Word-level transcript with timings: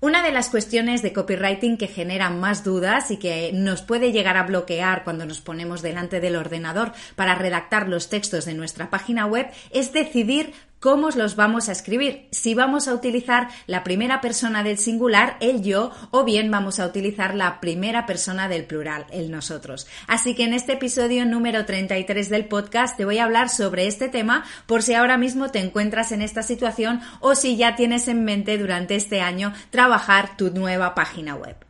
Una 0.00 0.22
de 0.22 0.30
las 0.30 0.48
cuestiones 0.48 1.02
de 1.02 1.12
copywriting 1.12 1.76
que 1.76 1.88
genera 1.88 2.30
más 2.30 2.62
dudas 2.62 3.10
y 3.10 3.16
que 3.16 3.50
nos 3.52 3.82
puede 3.82 4.12
llegar 4.12 4.36
a 4.36 4.44
bloquear 4.44 5.02
cuando 5.02 5.26
nos 5.26 5.40
ponemos 5.40 5.82
delante 5.82 6.20
del 6.20 6.36
ordenador 6.36 6.92
para 7.16 7.34
redactar 7.34 7.88
los 7.88 8.08
textos 8.08 8.44
de 8.44 8.54
nuestra 8.54 8.90
página 8.90 9.26
web 9.26 9.50
es 9.72 9.92
decidir 9.92 10.52
cómo 10.80 11.08
los 11.10 11.36
vamos 11.36 11.68
a 11.68 11.72
escribir, 11.72 12.28
si 12.30 12.54
vamos 12.54 12.88
a 12.88 12.94
utilizar 12.94 13.48
la 13.66 13.84
primera 13.84 14.20
persona 14.20 14.62
del 14.62 14.78
singular, 14.78 15.36
el 15.40 15.62
yo, 15.62 15.90
o 16.10 16.24
bien 16.24 16.50
vamos 16.50 16.80
a 16.80 16.86
utilizar 16.86 17.34
la 17.34 17.60
primera 17.60 18.06
persona 18.06 18.48
del 18.48 18.64
plural, 18.64 19.06
el 19.10 19.30
nosotros. 19.30 19.86
Así 20.06 20.34
que 20.34 20.44
en 20.44 20.54
este 20.54 20.74
episodio 20.74 21.24
número 21.24 21.64
33 21.64 22.28
del 22.28 22.46
podcast 22.46 22.96
te 22.96 23.04
voy 23.04 23.18
a 23.18 23.24
hablar 23.24 23.48
sobre 23.48 23.86
este 23.86 24.08
tema 24.08 24.44
por 24.66 24.82
si 24.82 24.94
ahora 24.94 25.16
mismo 25.16 25.50
te 25.50 25.60
encuentras 25.60 26.12
en 26.12 26.22
esta 26.22 26.42
situación 26.42 27.00
o 27.20 27.34
si 27.34 27.56
ya 27.56 27.76
tienes 27.76 28.08
en 28.08 28.24
mente 28.24 28.58
durante 28.58 28.96
este 28.96 29.20
año 29.20 29.52
trabajar 29.70 30.36
tu 30.36 30.50
nueva 30.50 30.94
página 30.94 31.34
web. 31.34 31.67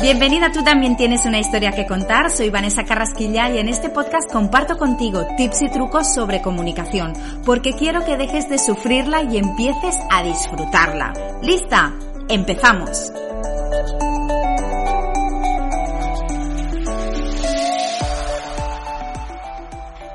Bienvenida, 0.00 0.50
tú 0.50 0.64
también 0.64 0.96
tienes 0.96 1.26
una 1.26 1.40
historia 1.40 1.72
que 1.72 1.86
contar. 1.86 2.30
Soy 2.30 2.48
Vanessa 2.48 2.84
Carrasquilla 2.84 3.50
y 3.50 3.58
en 3.58 3.68
este 3.68 3.90
podcast 3.90 4.32
comparto 4.32 4.78
contigo 4.78 5.26
tips 5.36 5.60
y 5.60 5.70
trucos 5.70 6.14
sobre 6.14 6.40
comunicación, 6.40 7.12
porque 7.44 7.74
quiero 7.74 8.02
que 8.06 8.16
dejes 8.16 8.48
de 8.48 8.58
sufrirla 8.58 9.22
y 9.24 9.36
empieces 9.36 9.98
a 10.10 10.22
disfrutarla. 10.22 11.12
¿Lista? 11.42 11.92
¡Empezamos! 12.30 13.12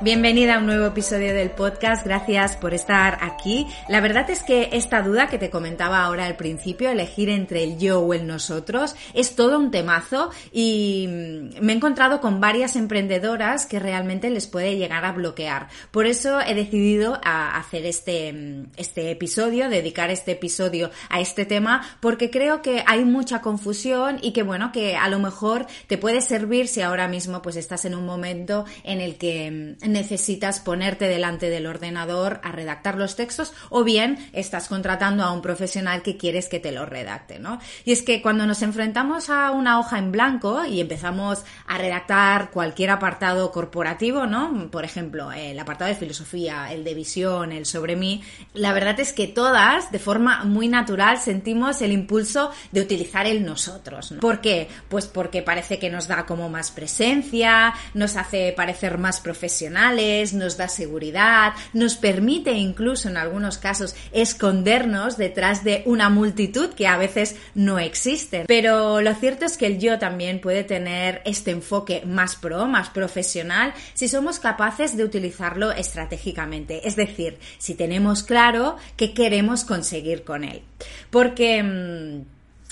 Bienvenida 0.06 0.54
a 0.54 0.60
un 0.60 0.68
nuevo 0.68 0.86
episodio 0.86 1.34
del 1.34 1.50
podcast, 1.50 2.06
gracias 2.06 2.56
por 2.58 2.76
estar 2.76 3.18
aquí. 3.22 3.66
La 3.90 4.02
verdad 4.02 4.30
es 4.30 4.44
que 4.44 4.70
esta 4.74 5.02
duda 5.02 5.26
que 5.26 5.40
te 5.40 5.50
comentaba 5.50 6.04
ahora 6.04 6.28
al 6.28 6.36
principio, 6.36 6.92
elegir 6.92 7.28
entre 7.28 7.64
el 7.64 7.80
yo 7.80 8.02
o 8.02 8.14
el 8.14 8.28
nosotros, 8.28 8.96
es 9.16 9.36
todo 9.36 9.58
un 9.58 9.72
temazo 9.72 10.30
y 10.52 11.08
me 11.10 11.74
he 11.74 11.76
encontrado 11.76 12.22
con 12.22 12.40
varias 12.40 12.76
emprendedoras 12.76 13.66
que 13.66 13.80
realmente 13.80 14.30
les 14.30 14.46
puede 14.46 14.78
llegar 14.78 15.06
a 15.06 15.12
bloquear. 15.12 15.70
Por 15.90 16.06
eso 16.06 16.40
he 16.40 16.54
decidido 16.54 17.20
hacer 17.24 17.88
este, 17.88 18.68
este 18.78 19.10
episodio, 19.10 19.70
dedicar 19.70 20.12
este 20.12 20.34
episodio 20.34 20.92
a 21.10 21.20
este 21.20 21.46
tema, 21.46 21.82
porque 22.00 22.30
creo 22.30 22.62
que 22.62 22.84
hay 22.86 23.06
mucha 23.06 23.42
confusión 23.42 24.20
y 24.22 24.34
que 24.34 24.44
bueno, 24.44 24.72
que 24.72 24.96
a 24.96 25.10
lo 25.10 25.18
mejor 25.18 25.66
te 25.88 25.98
puede 25.98 26.22
servir 26.22 26.68
si 26.68 26.82
ahora 26.82 27.08
mismo 27.08 27.42
pues 27.42 27.56
estás 27.56 27.86
en 27.86 27.96
un 27.96 28.06
momento 28.06 28.66
en 28.84 29.02
el 29.02 29.16
que 29.16 29.76
necesitas 29.96 30.60
ponerte 30.60 31.08
delante 31.08 31.50
del 31.50 31.66
ordenador 31.66 32.40
a 32.44 32.52
redactar 32.52 32.98
los 32.98 33.16
textos 33.16 33.54
o 33.70 33.84
bien 33.84 34.30
estás 34.34 34.68
contratando 34.68 35.24
a 35.24 35.32
un 35.32 35.42
profesional 35.42 36.04
que 36.04 36.18
quieres 36.18 36.50
que 36.50 36.60
te 36.60 36.74
lo 36.74 36.86
redacte, 36.86 37.40
¿no? 37.40 37.60
Y 37.86 37.94
es 37.94 38.04
que 38.04 38.22
cuando 38.22 38.46
nos 38.46 38.62
enfrentamos 38.62 39.30
a 39.30 39.52
una 39.52 39.80
hoja 39.80 39.98
en 39.98 40.12
blanco 40.12 40.66
y 40.66 40.82
empezamos 40.82 41.44
a 41.66 41.78
redactar 41.78 42.52
cualquier 42.52 42.90
apartado 42.90 43.52
corporativo, 43.52 44.28
¿no? 44.28 44.70
Por 44.70 44.84
ejemplo, 44.84 45.32
el 45.32 45.58
apartado 45.58 45.90
de 45.90 45.96
filosofía, 45.96 46.72
el 46.72 46.84
de 46.84 46.94
visión, 46.94 47.54
el 47.54 47.66
sobre 47.66 47.96
mí, 47.96 48.22
la 48.54 48.74
verdad 48.74 49.00
es 49.00 49.14
que 49.14 49.28
todas, 49.28 49.92
de 49.92 50.00
forma 50.00 50.44
muy 50.44 50.68
natural, 50.68 51.20
sentimos 51.20 51.82
el 51.82 51.94
impulso 51.94 52.52
de 52.74 52.82
utilizar 52.82 53.26
el 53.26 53.46
nosotros. 53.46 54.12
¿no? 54.12 54.20
¿Por 54.20 54.42
qué? 54.42 54.68
Pues 54.90 55.08
porque 55.08 55.42
parece 55.42 55.80
que 55.80 55.90
nos 55.90 56.08
da 56.08 56.26
como 56.26 56.50
más 56.50 56.72
presencia, 56.72 57.74
nos 57.94 58.18
hace 58.18 58.52
parecer 58.52 58.98
más 58.98 59.22
profesional 59.22 59.85
nos 60.34 60.58
da 60.58 60.68
seguridad, 60.68 61.54
nos 61.74 61.96
permite 61.96 62.54
incluso 62.54 63.08
en 63.08 63.18
algunos 63.18 63.58
casos 63.58 63.96
escondernos 64.12 65.18
detrás 65.18 65.64
de 65.64 65.84
una 65.86 66.10
multitud 66.10 66.70
que 66.74 66.88
a 66.88 66.98
veces 66.98 67.36
no 67.54 67.78
existe. 67.80 68.46
Pero 68.48 69.02
lo 69.02 69.14
cierto 69.16 69.46
es 69.46 69.58
que 69.58 69.68
el 69.68 69.80
yo 69.80 70.00
también 70.00 70.42
puede 70.42 70.64
tener 70.64 71.22
este 71.26 71.52
enfoque 71.52 72.04
más 72.06 72.36
pro, 72.36 72.66
más 72.66 72.90
profesional, 72.90 73.74
si 73.94 74.08
somos 74.08 74.40
capaces 74.40 74.98
de 74.98 75.04
utilizarlo 75.04 75.72
estratégicamente. 75.72 76.88
Es 76.88 76.96
decir, 76.96 77.38
si 77.58 77.76
tenemos 77.76 78.24
claro 78.24 78.78
qué 78.98 79.14
queremos 79.14 79.64
conseguir 79.64 80.24
con 80.24 80.44
él. 80.44 80.62
Porque... 81.10 82.26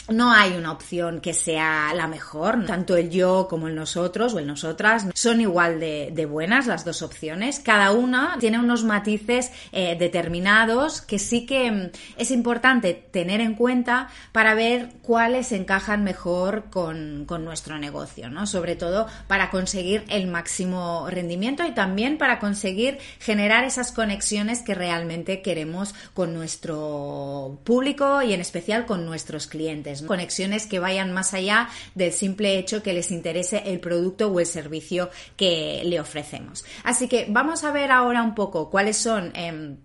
No 0.09 0.33
hay 0.33 0.57
una 0.57 0.73
opción 0.73 1.21
que 1.21 1.33
sea 1.33 1.93
la 1.93 2.07
mejor. 2.07 2.65
Tanto 2.65 2.97
el 2.97 3.09
yo 3.09 3.47
como 3.49 3.69
el 3.69 3.75
nosotros 3.75 4.33
o 4.33 4.39
el 4.39 4.47
nosotras 4.47 5.07
son 5.13 5.39
igual 5.39 5.79
de, 5.79 6.27
buenas 6.29 6.67
las 6.67 6.83
dos 6.83 7.01
opciones. 7.01 7.59
Cada 7.59 7.91
una 7.91 8.37
tiene 8.39 8.59
unos 8.59 8.83
matices 8.83 9.51
eh, 9.71 9.95
determinados 9.97 11.01
que 11.01 11.19
sí 11.19 11.45
que 11.45 11.71
mm, 11.71 11.91
es 12.17 12.31
importante 12.31 12.93
tener 12.93 13.39
en 13.39 13.55
cuenta 13.55 14.09
para 14.33 14.55
ver 14.55 14.89
cuáles 15.01 15.51
encajan 15.51 16.03
mejor 16.03 16.65
con, 16.69 17.23
con 17.25 17.45
nuestro 17.45 17.77
negocio, 17.79 18.29
¿no? 18.29 18.45
Sobre 18.45 18.75
todo 18.75 19.07
para 19.27 19.51
conseguir 19.51 20.03
el 20.09 20.27
máximo 20.27 21.07
rendimiento 21.09 21.65
y 21.65 21.71
también 21.71 22.17
para 22.17 22.39
conseguir 22.39 22.97
generar 23.19 23.63
esas 23.63 23.91
conexiones 23.91 24.61
que 24.63 24.75
realmente 24.75 25.41
queremos 25.41 25.95
con 26.13 26.33
nuestro 26.33 27.59
público 27.63 28.21
y 28.21 28.33
en 28.33 28.41
especial 28.41 28.85
con 28.85 29.05
nuestros 29.05 29.47
clientes. 29.47 29.92
Conexiones 30.01 30.65
que 30.65 30.79
vayan 30.79 31.13
más 31.13 31.33
allá 31.33 31.69
del 31.95 32.11
simple 32.11 32.57
hecho 32.57 32.81
que 32.81 32.93
les 32.93 33.11
interese 33.11 33.63
el 33.65 33.79
producto 33.79 34.27
o 34.27 34.39
el 34.39 34.45
servicio 34.45 35.09
que 35.37 35.81
le 35.85 35.99
ofrecemos. 35.99 36.65
Así 36.83 37.07
que 37.07 37.27
vamos 37.29 37.63
a 37.63 37.71
ver 37.71 37.91
ahora 37.91 38.23
un 38.23 38.35
poco 38.35 38.69
cuáles 38.69 38.97
son... 38.97 39.31
Em, 39.35 39.77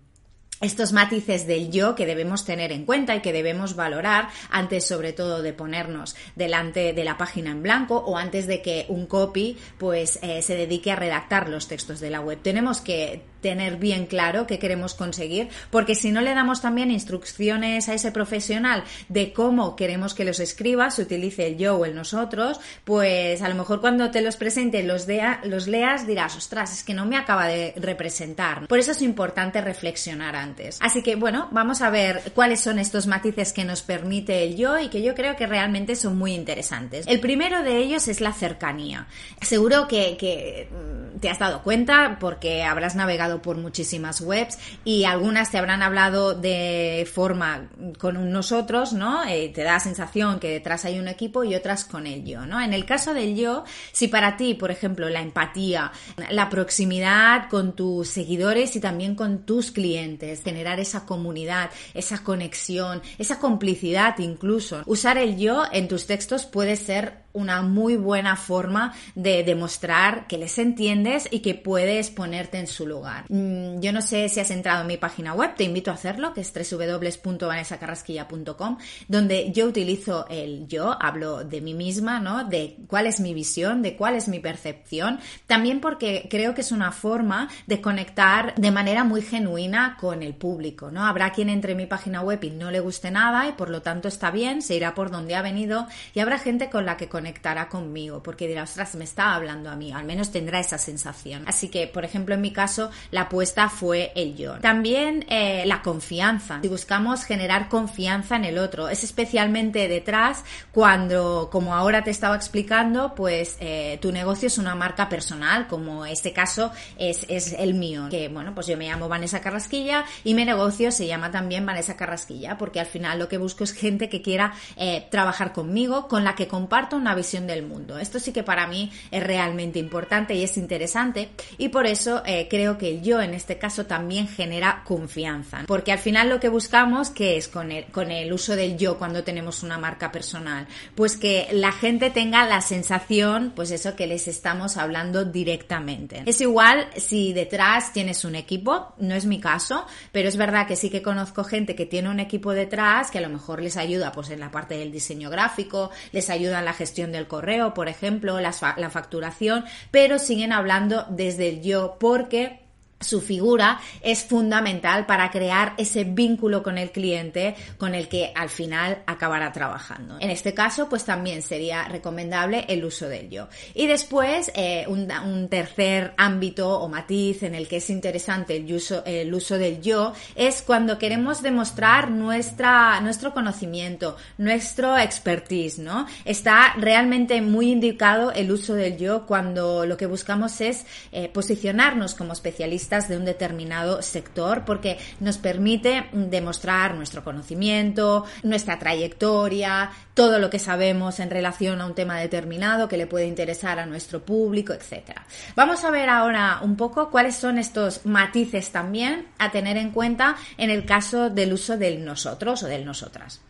estos 0.61 0.91
matices 0.91 1.47
del 1.47 1.71
yo 1.71 1.95
que 1.95 2.05
debemos 2.05 2.45
tener 2.45 2.71
en 2.71 2.85
cuenta 2.85 3.15
y 3.15 3.21
que 3.21 3.31
debemos 3.31 3.75
valorar 3.75 4.29
antes 4.49 4.85
sobre 4.85 5.13
todo 5.13 5.41
de 5.41 5.53
ponernos 5.53 6.15
delante 6.35 6.93
de 6.93 7.03
la 7.03 7.17
página 7.17 7.51
en 7.51 7.63
blanco 7.63 7.97
o 7.97 8.17
antes 8.17 8.45
de 8.45 8.61
que 8.61 8.85
un 8.89 9.05
copy 9.05 9.57
pues 9.77 10.19
eh, 10.21 10.41
se 10.41 10.55
dedique 10.55 10.91
a 10.91 10.97
redactar 10.97 11.49
los 11.49 11.67
textos 11.67 11.99
de 11.99 12.09
la 12.09 12.19
web. 12.19 12.39
Tenemos 12.41 12.81
que 12.81 13.23
tener 13.41 13.77
bien 13.77 14.05
claro 14.05 14.47
qué 14.47 14.59
queremos 14.59 14.93
conseguir, 14.93 15.49
porque 15.71 15.95
si 15.95 16.11
no 16.11 16.21
le 16.21 16.33
damos 16.33 16.61
también 16.61 16.91
instrucciones 16.91 17.89
a 17.89 17.93
ese 17.93 18.11
profesional 18.11 18.83
de 19.07 19.33
cómo 19.33 19.75
queremos 19.75 20.13
que 20.13 20.25
los 20.25 20.39
escriba, 20.39 20.91
se 20.91 21.01
utilice 21.01 21.47
el 21.47 21.57
yo 21.57 21.77
o 21.77 21.85
el 21.85 21.95
nosotros, 21.95 22.59
pues 22.83 23.41
a 23.41 23.49
lo 23.49 23.55
mejor 23.55 23.81
cuando 23.81 24.11
te 24.11 24.21
los 24.21 24.35
presente, 24.35 24.83
los, 24.83 25.07
los 25.43 25.67
leas, 25.67 26.07
dirás, 26.07 26.35
ostras, 26.35 26.73
es 26.73 26.83
que 26.83 26.93
no 26.93 27.05
me 27.05 27.17
acaba 27.17 27.47
de 27.47 27.73
representar. 27.77 28.67
Por 28.67 28.79
eso 28.79 28.91
es 28.91 29.01
importante 29.01 29.61
reflexionar 29.61 30.35
antes. 30.35 30.77
Así 30.81 31.01
que 31.03 31.15
bueno, 31.15 31.49
vamos 31.51 31.81
a 31.81 31.89
ver 31.89 32.31
cuáles 32.33 32.61
son 32.61 32.79
estos 32.79 33.07
matices 33.07 33.53
que 33.53 33.65
nos 33.65 33.81
permite 33.81 34.43
el 34.43 34.55
yo 34.55 34.79
y 34.79 34.89
que 34.89 35.01
yo 35.01 35.15
creo 35.15 35.35
que 35.35 35.47
realmente 35.47 35.95
son 35.95 36.17
muy 36.17 36.33
interesantes. 36.33 37.05
El 37.07 37.19
primero 37.19 37.63
de 37.63 37.77
ellos 37.77 38.07
es 38.07 38.21
la 38.21 38.33
cercanía. 38.33 39.07
Seguro 39.41 39.87
que, 39.87 40.17
que 40.17 40.69
mm, 40.71 41.19
te 41.19 41.29
has 41.29 41.39
dado 41.39 41.61
cuenta 41.61 42.17
porque 42.19 42.63
habrás 42.63 42.95
navegado 42.95 43.28
por 43.37 43.57
muchísimas 43.57 44.21
webs 44.21 44.57
y 44.83 45.03
algunas 45.03 45.51
te 45.51 45.57
habrán 45.57 45.83
hablado 45.83 46.33
de 46.33 47.07
forma 47.11 47.69
con 47.97 48.31
nosotros, 48.31 48.93
¿no? 48.93 49.23
Eh, 49.25 49.51
te 49.53 49.63
da 49.63 49.73
la 49.73 49.79
sensación 49.79 50.39
que 50.39 50.49
detrás 50.49 50.85
hay 50.85 50.99
un 50.99 51.07
equipo 51.07 51.43
y 51.43 51.55
otras 51.55 51.85
con 51.85 52.07
el 52.07 52.25
yo, 52.25 52.45
¿no? 52.45 52.59
En 52.59 52.73
el 52.73 52.85
caso 52.85 53.13
del 53.13 53.35
yo, 53.35 53.63
si 53.91 54.07
para 54.07 54.37
ti, 54.37 54.55
por 54.55 54.71
ejemplo, 54.71 55.09
la 55.09 55.21
empatía, 55.21 55.91
la 56.29 56.49
proximidad 56.49 57.49
con 57.49 57.75
tus 57.75 58.09
seguidores 58.09 58.75
y 58.75 58.79
también 58.79 59.15
con 59.15 59.45
tus 59.45 59.71
clientes, 59.71 60.43
generar 60.43 60.79
esa 60.79 61.05
comunidad, 61.05 61.69
esa 61.93 62.23
conexión, 62.23 63.01
esa 63.17 63.39
complicidad 63.39 64.17
incluso, 64.19 64.81
usar 64.85 65.17
el 65.17 65.37
yo 65.37 65.63
en 65.71 65.87
tus 65.87 66.07
textos 66.07 66.45
puede 66.45 66.75
ser 66.75 67.28
una 67.39 67.61
muy 67.61 67.95
buena 67.95 68.35
forma 68.35 68.93
de 69.15 69.43
demostrar 69.43 70.27
que 70.27 70.37
les 70.37 70.59
entiendes 70.59 71.27
y 71.31 71.39
que 71.39 71.55
puedes 71.55 72.09
ponerte 72.09 72.59
en 72.59 72.67
su 72.67 72.85
lugar. 72.85 73.25
Mm, 73.29 73.79
yo 73.79 73.93
no 73.93 74.01
sé 74.01 74.27
si 74.29 74.39
has 74.39 74.51
entrado 74.51 74.81
en 74.81 74.87
mi 74.87 74.97
página 74.97 75.33
web, 75.33 75.55
te 75.55 75.63
invito 75.63 75.91
a 75.91 75.95
hacerlo, 75.95 76.33
que 76.33 76.41
es 76.41 76.53
www.vanesacarrasquilla.com, 76.53 78.77
donde 79.07 79.51
yo 79.51 79.65
utilizo 79.65 80.27
el 80.29 80.67
yo, 80.67 80.95
hablo 81.01 81.43
de 81.43 81.61
mí 81.61 81.73
misma, 81.73 82.19
¿no? 82.19 82.43
De 82.43 82.77
cuál 82.87 83.07
es 83.07 83.19
mi 83.19 83.33
visión, 83.33 83.81
de 83.81 83.95
cuál 83.95 84.15
es 84.15 84.27
mi 84.27 84.39
percepción, 84.39 85.19
también 85.47 85.79
porque 85.79 86.27
creo 86.29 86.53
que 86.53 86.61
es 86.61 86.71
una 86.71 86.91
forma 86.91 87.49
de 87.67 87.81
conectar 87.81 88.53
de 88.55 88.71
manera 88.71 89.03
muy 89.03 89.21
genuina 89.21 89.97
con 89.99 90.23
el 90.23 90.35
público, 90.35 90.91
¿no? 90.91 91.05
Habrá 91.05 91.31
quien 91.31 91.49
entre 91.49 91.71
en 91.71 91.77
mi 91.77 91.85
página 91.85 92.21
web 92.21 92.43
y 92.43 92.49
no 92.49 92.71
le 92.71 92.79
guste 92.79 93.11
nada 93.11 93.47
y 93.47 93.53
por 93.53 93.69
lo 93.69 93.81
tanto 93.81 94.07
está 94.07 94.31
bien, 94.31 94.61
se 94.61 94.75
irá 94.75 94.95
por 94.95 95.11
donde 95.11 95.35
ha 95.35 95.41
venido 95.41 95.87
y 96.13 96.19
habrá 96.19 96.39
gente 96.39 96.69
con 96.69 96.85
la 96.85 96.97
que 96.97 97.07
conectará 97.29 97.69
conmigo 97.69 98.23
porque 98.23 98.47
dirá, 98.47 98.63
ostras, 98.63 98.95
me 98.95 99.03
está 99.03 99.35
hablando 99.35 99.69
a 99.69 99.75
mí, 99.75 99.91
al 99.91 100.03
menos 100.03 100.31
tendrá 100.31 100.59
esa 100.59 100.79
sensación. 100.79 101.43
Así 101.45 101.69
que, 101.69 101.85
por 101.85 102.03
ejemplo, 102.03 102.33
en 102.33 102.41
mi 102.41 102.51
caso, 102.51 102.89
la 103.11 103.21
apuesta 103.21 103.69
fue 103.69 104.11
el 104.15 104.35
yo. 104.35 104.57
También 104.59 105.25
eh, 105.29 105.63
la 105.67 105.83
confianza. 105.83 106.59
Si 106.63 106.67
buscamos 106.67 107.23
generar 107.23 107.69
confianza 107.69 108.35
en 108.35 108.45
el 108.45 108.57
otro, 108.57 108.89
es 108.89 109.03
especialmente 109.03 109.87
detrás 109.87 110.43
cuando, 110.71 111.49
como 111.51 111.75
ahora 111.75 112.03
te 112.03 112.09
estaba 112.09 112.35
explicando, 112.35 113.13
pues 113.13 113.57
eh, 113.59 113.99
tu 114.01 114.11
negocio 114.11 114.47
es 114.47 114.57
una 114.57 114.73
marca 114.73 115.07
personal, 115.07 115.67
como 115.67 116.07
este 116.07 116.33
caso 116.33 116.71
es, 116.97 117.27
es 117.29 117.53
el 117.53 117.75
mío, 117.75 118.07
que 118.09 118.27
bueno, 118.27 118.55
pues 118.55 118.65
yo 118.65 118.75
me 118.75 118.87
llamo 118.87 119.07
Vanessa 119.07 119.39
Carrasquilla 119.39 120.03
y 120.23 120.33
mi 120.33 120.45
negocio 120.45 120.91
se 120.91 121.05
llama 121.05 121.29
también 121.29 121.63
Vanessa 121.63 121.95
Carrasquilla, 121.95 122.57
porque 122.57 122.79
al 122.79 122.87
final 122.87 123.19
lo 123.19 123.29
que 123.29 123.37
busco 123.37 123.63
es 123.63 123.73
gente 123.73 124.09
que 124.09 124.23
quiera 124.23 124.53
eh, 124.77 125.07
trabajar 125.11 125.53
conmigo, 125.53 126.07
con 126.07 126.23
la 126.23 126.33
que 126.33 126.47
comparto 126.47 126.95
una 126.95 127.08
visión 127.15 127.47
del 127.47 127.63
mundo. 127.63 127.97
Esto 127.97 128.19
sí 128.19 128.31
que 128.31 128.43
para 128.43 128.67
mí 128.67 128.91
es 129.11 129.23
realmente 129.23 129.79
importante 129.79 130.33
y 130.35 130.43
es 130.43 130.57
interesante 130.57 131.29
y 131.57 131.69
por 131.69 131.87
eso 131.87 132.23
eh, 132.25 132.47
creo 132.49 132.77
que 132.77 132.89
el 132.89 133.01
yo 133.01 133.21
en 133.21 133.33
este 133.33 133.57
caso 133.57 133.85
también 133.85 134.27
genera 134.27 134.83
confianza, 134.85 135.63
porque 135.67 135.91
al 135.91 135.99
final 135.99 136.29
lo 136.29 136.39
que 136.39 136.49
buscamos 136.49 137.09
que 137.09 137.37
es 137.37 137.47
con 137.47 137.71
el, 137.71 137.85
con 137.85 138.11
el 138.11 138.31
uso 138.31 138.55
del 138.55 138.77
yo 138.77 138.97
cuando 138.97 139.23
tenemos 139.23 139.63
una 139.63 139.77
marca 139.77 140.11
personal, 140.11 140.67
pues 140.95 141.17
que 141.17 141.47
la 141.51 141.71
gente 141.71 142.09
tenga 142.09 142.45
la 142.45 142.61
sensación, 142.61 143.53
pues 143.55 143.71
eso 143.71 143.95
que 143.95 144.07
les 144.07 144.27
estamos 144.27 144.77
hablando 144.77 145.25
directamente. 145.25 146.23
Es 146.25 146.41
igual 146.41 146.89
si 146.97 147.33
detrás 147.33 147.93
tienes 147.93 148.25
un 148.25 148.35
equipo, 148.35 148.93
no 148.97 149.15
es 149.15 149.25
mi 149.25 149.39
caso, 149.39 149.85
pero 150.11 150.27
es 150.27 150.37
verdad 150.37 150.67
que 150.67 150.75
sí 150.75 150.89
que 150.89 151.01
conozco 151.01 151.43
gente 151.43 151.75
que 151.75 151.85
tiene 151.85 152.09
un 152.09 152.19
equipo 152.19 152.53
detrás 152.53 153.11
que 153.11 153.19
a 153.19 153.21
lo 153.21 153.29
mejor 153.29 153.61
les 153.61 153.77
ayuda 153.77 154.11
pues 154.11 154.29
en 154.29 154.39
la 154.39 154.51
parte 154.51 154.75
del 154.75 154.91
diseño 154.91 155.29
gráfico, 155.29 155.91
les 156.11 156.29
ayuda 156.29 156.59
en 156.59 156.65
la 156.65 156.73
gestión 156.73 156.98
del 157.07 157.27
correo, 157.27 157.73
por 157.73 157.87
ejemplo, 157.87 158.39
la, 158.39 158.53
la 158.77 158.89
facturación, 158.89 159.65
pero 159.91 160.19
siguen 160.19 160.51
hablando 160.51 161.05
desde 161.09 161.49
el 161.49 161.61
yo 161.61 161.97
porque 161.99 162.58
su 162.99 163.21
figura 163.21 163.79
es 164.01 164.25
fundamental 164.25 165.05
para 165.05 165.31
crear 165.31 165.73
ese 165.77 166.03
vínculo 166.03 166.61
con 166.63 166.77
el 166.77 166.91
cliente 166.91 167.55
con 167.77 167.95
el 167.95 168.09
que 168.09 168.31
al 168.35 168.49
final 168.49 169.03
acabará 169.05 169.51
trabajando. 169.53 170.17
En 170.19 170.29
este 170.29 170.53
caso, 170.53 170.89
pues 170.89 171.05
también 171.05 171.41
sería 171.41 171.85
recomendable 171.85 172.65
el 172.67 172.83
uso 172.83 173.07
del 173.07 173.29
yo. 173.29 173.47
Y 173.73 173.87
después, 173.87 174.51
eh, 174.53 174.85
un, 174.87 175.09
tercer 175.49 176.13
ámbito 176.17 176.79
o 176.79 176.87
matiz 176.89 177.43
en 177.43 177.55
el 177.55 177.67
que 177.67 177.77
es 177.77 177.89
interesante 177.89 178.57
el 178.57 178.71
uso, 178.71 179.03
el 179.05 179.33
uso 179.33 179.57
del 179.57 179.81
yo 179.81 180.13
es 180.35 180.61
cuando 180.61 180.99
queremos 180.99 181.41
demostrar 181.41 182.11
nuestra, 182.11 182.99
nuestro 182.99 183.33
conocimiento, 183.33 184.17
nuestro 184.37 184.97
expertise, 184.97 185.79
¿no? 185.79 186.05
Está 186.25 186.73
realmente 186.77 187.41
muy 187.41 187.71
indicado 187.71 188.31
el 188.31 188.51
uso 188.51 188.73
del 188.73 188.97
yo 188.97 189.25
cuando 189.25 189.85
lo 189.85 189.97
que 189.97 190.05
buscamos 190.05 190.59
es 190.61 190.85
eh, 191.11 191.29
posicionarnos 191.29 192.13
como 192.13 192.33
especialistas 192.33 192.88
de 192.89 193.17
un 193.17 193.25
determinado 193.25 194.01
sector 194.01 194.65
porque 194.65 194.97
nos 195.19 195.37
permite 195.37 196.09
demostrar 196.11 196.95
nuestro 196.95 197.23
conocimiento, 197.23 198.25
nuestra 198.41 198.79
trayectoria, 198.79 199.91
todo 200.15 200.39
lo 200.39 200.49
que 200.49 200.57
sabemos 200.57 201.19
en 201.19 201.29
relación 201.29 201.81
a 201.81 201.85
un 201.85 201.93
tema 201.93 202.19
determinado 202.19 202.87
que 202.87 202.97
le 202.97 203.05
puede 203.05 203.27
interesar 203.27 203.77
a 203.77 203.85
nuestro 203.85 204.21
público, 204.25 204.73
etc. 204.73 205.11
Vamos 205.55 205.83
a 205.83 205.91
ver 205.91 206.09
ahora 206.09 206.59
un 206.63 206.75
poco 206.75 207.11
cuáles 207.11 207.35
son 207.35 207.59
estos 207.59 208.05
matices 208.05 208.71
también 208.71 209.27
a 209.37 209.51
tener 209.51 209.77
en 209.77 209.91
cuenta 209.91 210.35
en 210.57 210.71
el 210.71 210.85
caso 210.85 211.29
del 211.29 211.53
uso 211.53 211.77
del 211.77 212.03
nosotros 212.03 212.63
o 212.63 212.67
del 212.67 212.85
nosotras. 212.85 213.41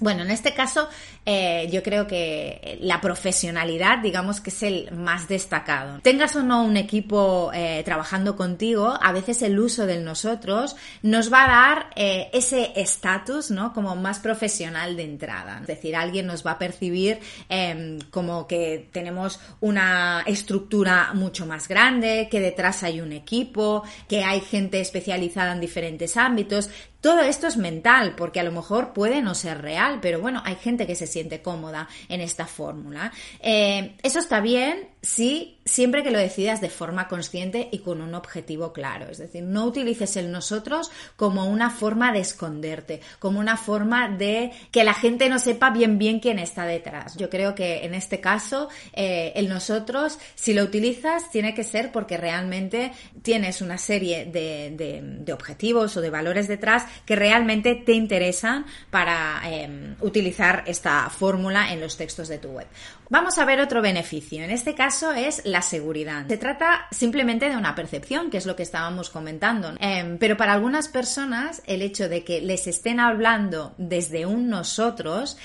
Bueno, 0.00 0.22
en 0.22 0.30
este 0.30 0.54
caso 0.54 0.88
eh, 1.26 1.68
yo 1.70 1.82
creo 1.82 2.06
que 2.06 2.78
la 2.80 3.00
profesionalidad, 3.00 3.98
digamos 3.98 4.40
que 4.40 4.50
es 4.50 4.62
el 4.62 4.90
más 4.92 5.28
destacado. 5.28 6.00
Tengas 6.00 6.34
o 6.36 6.42
no 6.42 6.64
un 6.64 6.76
equipo 6.76 7.50
eh, 7.52 7.82
trabajando 7.84 8.36
contigo, 8.36 8.98
a 9.00 9.12
veces 9.12 9.42
el 9.42 9.58
uso 9.58 9.86
del 9.86 10.04
nosotros 10.04 10.76
nos 11.02 11.32
va 11.32 11.44
a 11.44 11.48
dar 11.48 11.90
eh, 11.96 12.30
ese 12.32 12.72
estatus, 12.76 13.50
¿no? 13.50 13.72
Como 13.74 13.94
más 13.96 14.18
profesional 14.18 14.96
de 14.96 15.04
entrada. 15.04 15.58
Es 15.60 15.66
decir, 15.66 15.94
alguien 15.94 16.26
nos 16.26 16.44
va 16.44 16.52
a 16.52 16.58
percibir 16.58 17.18
em, 17.48 17.98
como 18.10 18.46
que 18.46 18.88
tenemos 18.92 19.38
una 19.60 20.22
estructura 20.26 21.12
mucho 21.14 21.46
más 21.46 21.68
grande, 21.68 22.28
que 22.30 22.40
detrás 22.40 22.82
hay 22.82 23.00
un 23.00 23.12
equipo, 23.12 23.82
que 24.08 24.24
hay 24.24 24.40
gente 24.40 24.80
especializada 24.80 25.52
en 25.52 25.60
diferentes 25.60 26.16
ámbitos, 26.16 26.70
todo 27.00 27.20
esto 27.20 27.46
es 27.46 27.56
mental, 27.56 28.14
porque 28.16 28.40
a 28.40 28.44
lo 28.44 28.52
mejor 28.52 28.92
puede 28.92 29.22
no 29.22 29.34
ser 29.34 29.62
real, 29.62 29.98
pero 30.00 30.20
bueno, 30.20 30.42
hay 30.44 30.56
gente 30.56 30.86
que 30.86 30.94
se 30.94 31.06
siente 31.06 31.42
cómoda 31.42 31.88
en 32.08 32.20
esta 32.20 32.46
fórmula. 32.46 33.12
Eh, 33.40 33.96
eso 34.02 34.18
está 34.18 34.40
bien 34.40 34.88
si 35.02 35.58
siempre 35.64 36.02
que 36.02 36.10
lo 36.10 36.18
decidas 36.18 36.60
de 36.60 36.68
forma 36.68 37.08
consciente 37.08 37.68
y 37.70 37.78
con 37.78 38.00
un 38.00 38.14
objetivo 38.14 38.72
claro. 38.72 39.08
Es 39.08 39.18
decir, 39.18 39.42
no 39.42 39.64
utilices 39.64 40.16
el 40.16 40.30
nosotros 40.32 40.90
como 41.16 41.46
una 41.46 41.70
forma 41.70 42.12
de 42.12 42.20
esconderte, 42.20 43.00
como 43.18 43.38
una 43.38 43.56
forma 43.56 44.08
de 44.08 44.50
que 44.70 44.84
la 44.84 44.94
gente 44.94 45.28
no 45.28 45.38
sepa 45.38 45.70
bien 45.70 45.98
bien 45.98 46.20
quién 46.20 46.38
está 46.38 46.64
detrás. 46.64 47.16
Yo 47.16 47.30
creo 47.30 47.54
que 47.54 47.84
en 47.84 47.94
este 47.94 48.20
caso 48.20 48.68
eh, 48.92 49.32
el 49.36 49.48
nosotros, 49.48 50.18
si 50.34 50.54
lo 50.54 50.64
utilizas, 50.64 51.30
tiene 51.30 51.54
que 51.54 51.64
ser 51.64 51.92
porque 51.92 52.16
realmente 52.16 52.92
tienes 53.22 53.62
una 53.62 53.78
serie 53.78 54.26
de, 54.26 55.32
objetivos 55.32 55.96
o 55.96 56.00
de 56.00 56.10
valores 56.10 56.48
detrás 56.48 56.84
que 57.04 57.16
realmente 57.16 57.74
te 57.74 57.92
interesan 57.92 58.66
para 58.90 59.40
em, 59.44 59.96
utilizar 60.00 60.64
esta 60.66 61.08
fórmula 61.10 61.72
en 61.72 61.80
los 61.80 61.96
textos 61.96 62.28
de 62.28 62.38
tu 62.38 62.48
web. 62.48 62.66
Vamos 63.08 63.38
a 63.38 63.44
ver 63.44 63.60
otro 63.60 63.82
beneficio. 63.82 64.44
En 64.44 64.50
este 64.50 64.74
caso 64.74 65.12
es 65.12 65.42
la 65.44 65.62
seguridad. 65.62 66.26
Se 66.28 66.36
trata 66.36 66.86
simplemente 66.92 67.48
de 67.48 67.56
una 67.56 67.74
percepción, 67.74 68.30
que 68.30 68.36
es 68.36 68.46
lo 68.46 68.54
que 68.54 68.62
estábamos 68.62 69.10
comentando. 69.10 69.74
Em, 69.80 70.18
pero 70.18 70.36
para 70.36 70.52
algunas 70.52 70.88
personas 70.88 71.62
el 71.66 71.82
hecho 71.82 72.08
de 72.08 72.24
que 72.24 72.40
les 72.40 72.66
estén 72.66 73.00
hablando 73.00 73.74
desde 73.78 74.26
un 74.26 74.48
nosotros 74.48 75.36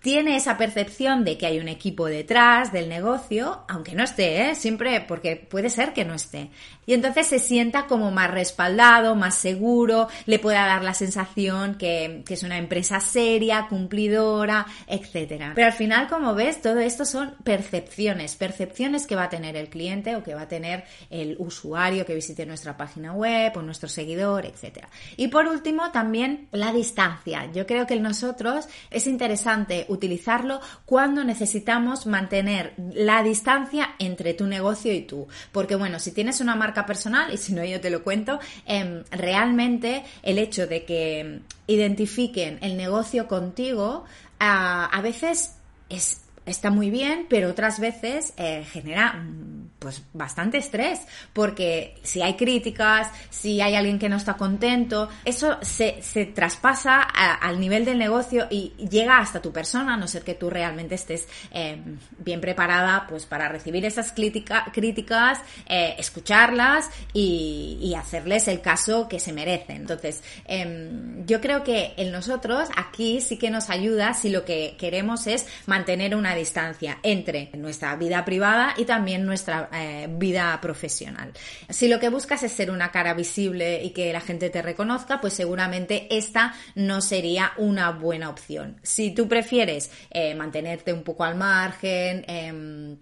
tiene 0.00 0.36
esa 0.36 0.56
percepción 0.56 1.24
de 1.24 1.36
que 1.36 1.46
hay 1.46 1.58
un 1.58 1.68
equipo 1.68 2.06
detrás 2.06 2.72
del 2.72 2.88
negocio, 2.88 3.62
aunque 3.68 3.94
no 3.94 4.04
esté, 4.04 4.50
¿eh? 4.50 4.54
siempre 4.54 5.00
porque 5.00 5.36
puede 5.36 5.70
ser 5.70 5.92
que 5.92 6.04
no 6.04 6.14
esté. 6.14 6.50
Y 6.88 6.94
entonces 6.94 7.26
se 7.26 7.38
sienta 7.38 7.86
como 7.86 8.10
más 8.10 8.30
respaldado, 8.30 9.14
más 9.14 9.34
seguro, 9.34 10.08
le 10.24 10.38
pueda 10.38 10.64
dar 10.64 10.82
la 10.82 10.94
sensación 10.94 11.74
que, 11.74 12.22
que 12.24 12.32
es 12.32 12.42
una 12.42 12.56
empresa 12.56 12.98
seria, 12.98 13.66
cumplidora, 13.68 14.64
etc. 14.86 15.52
Pero 15.54 15.66
al 15.66 15.74
final, 15.74 16.08
como 16.08 16.34
ves, 16.34 16.62
todo 16.62 16.78
esto 16.78 17.04
son 17.04 17.34
percepciones, 17.44 18.36
percepciones 18.36 19.06
que 19.06 19.16
va 19.16 19.24
a 19.24 19.28
tener 19.28 19.54
el 19.54 19.68
cliente 19.68 20.16
o 20.16 20.22
que 20.22 20.34
va 20.34 20.42
a 20.42 20.48
tener 20.48 20.84
el 21.10 21.36
usuario 21.38 22.06
que 22.06 22.14
visite 22.14 22.46
nuestra 22.46 22.78
página 22.78 23.12
web 23.12 23.52
o 23.58 23.60
nuestro 23.60 23.90
seguidor, 23.90 24.46
etc. 24.46 24.86
Y 25.18 25.28
por 25.28 25.46
último, 25.46 25.90
también 25.90 26.48
la 26.52 26.72
distancia. 26.72 27.50
Yo 27.52 27.66
creo 27.66 27.86
que 27.86 28.00
nosotros 28.00 28.66
es 28.90 29.06
interesante 29.06 29.84
utilizarlo 29.88 30.62
cuando 30.86 31.22
necesitamos 31.22 32.06
mantener 32.06 32.72
la 32.94 33.22
distancia 33.22 33.90
entre 33.98 34.32
tu 34.32 34.46
negocio 34.46 34.90
y 34.94 35.02
tú. 35.02 35.28
Porque 35.52 35.74
bueno, 35.74 35.98
si 35.98 36.12
tienes 36.12 36.40
una 36.40 36.56
marca 36.56 36.77
personal, 36.86 37.32
y 37.32 37.36
si 37.36 37.52
no 37.52 37.64
yo 37.64 37.80
te 37.80 37.90
lo 37.90 38.02
cuento, 38.02 38.38
em, 38.66 39.04
realmente 39.10 40.04
el 40.22 40.38
hecho 40.38 40.66
de 40.66 40.84
que 40.84 41.40
identifiquen 41.66 42.58
el 42.62 42.76
negocio 42.76 43.26
contigo 43.28 44.04
a 44.40 45.00
veces 45.02 45.56
es 45.88 46.20
está 46.50 46.70
muy 46.70 46.90
bien, 46.90 47.26
pero 47.28 47.50
otras 47.50 47.80
veces 47.80 48.32
eh, 48.36 48.64
genera 48.70 49.12
mm, 49.14 49.58
pues 49.78 50.02
bastante 50.12 50.58
estrés, 50.58 51.00
porque 51.32 51.94
si 52.02 52.20
hay 52.20 52.34
críticas, 52.34 53.08
si 53.30 53.60
hay 53.60 53.74
alguien 53.76 53.98
que 53.98 54.08
no 54.08 54.16
está 54.16 54.34
contento, 54.34 55.08
eso 55.24 55.56
se, 55.62 56.02
se 56.02 56.26
traspasa 56.26 57.00
al 57.00 57.60
nivel 57.60 57.84
del 57.84 57.98
negocio 57.98 58.48
y 58.50 58.72
llega 58.90 59.18
hasta 59.18 59.40
tu 59.40 59.52
persona, 59.52 59.94
a 59.94 59.96
no 59.96 60.08
ser 60.08 60.22
que 60.22 60.34
tú 60.34 60.50
realmente 60.50 60.96
estés 60.96 61.28
eh, 61.52 61.80
bien 62.18 62.40
preparada 62.40 63.06
pues 63.08 63.26
para 63.26 63.48
recibir 63.48 63.84
esas 63.84 64.12
críticas, 64.12 65.40
eh, 65.66 65.94
escucharlas 65.98 66.90
y, 67.12 67.78
y, 67.80 67.94
hacerles 67.94 68.48
el 68.48 68.60
caso 68.60 69.08
que 69.08 69.20
se 69.20 69.32
merecen. 69.32 69.76
Entonces, 69.76 70.22
em, 70.44 71.24
yo 71.26 71.40
creo 71.40 71.62
que 71.62 71.94
en 71.96 72.10
nosotros 72.10 72.68
aquí 72.76 73.20
sí 73.20 73.38
que 73.38 73.50
nos 73.50 73.70
ayuda 73.70 74.14
si 74.14 74.30
lo 74.30 74.44
que 74.44 74.76
queremos 74.78 75.26
es 75.26 75.46
mantener 75.66 76.16
una 76.16 76.34
distancia 76.38 76.98
entre 77.02 77.50
nuestra 77.54 77.94
vida 77.96 78.24
privada 78.24 78.74
y 78.76 78.84
también 78.84 79.26
nuestra 79.26 79.68
eh, 79.72 80.08
vida 80.10 80.58
profesional. 80.60 81.32
Si 81.68 81.88
lo 81.88 81.98
que 81.98 82.08
buscas 82.08 82.42
es 82.42 82.52
ser 82.52 82.70
una 82.70 82.90
cara 82.90 83.14
visible 83.14 83.82
y 83.84 83.90
que 83.90 84.12
la 84.12 84.20
gente 84.20 84.50
te 84.50 84.62
reconozca, 84.62 85.20
pues 85.20 85.34
seguramente 85.34 86.06
esta 86.10 86.54
no 86.74 87.00
sería 87.00 87.52
una 87.58 87.90
buena 87.90 88.30
opción. 88.30 88.80
Si 88.82 89.10
tú 89.10 89.28
prefieres 89.28 89.90
eh, 90.10 90.34
mantenerte 90.34 90.92
un 90.92 91.02
poco 91.02 91.24
al 91.24 91.34
margen, 91.34 92.24
em, 92.26 92.96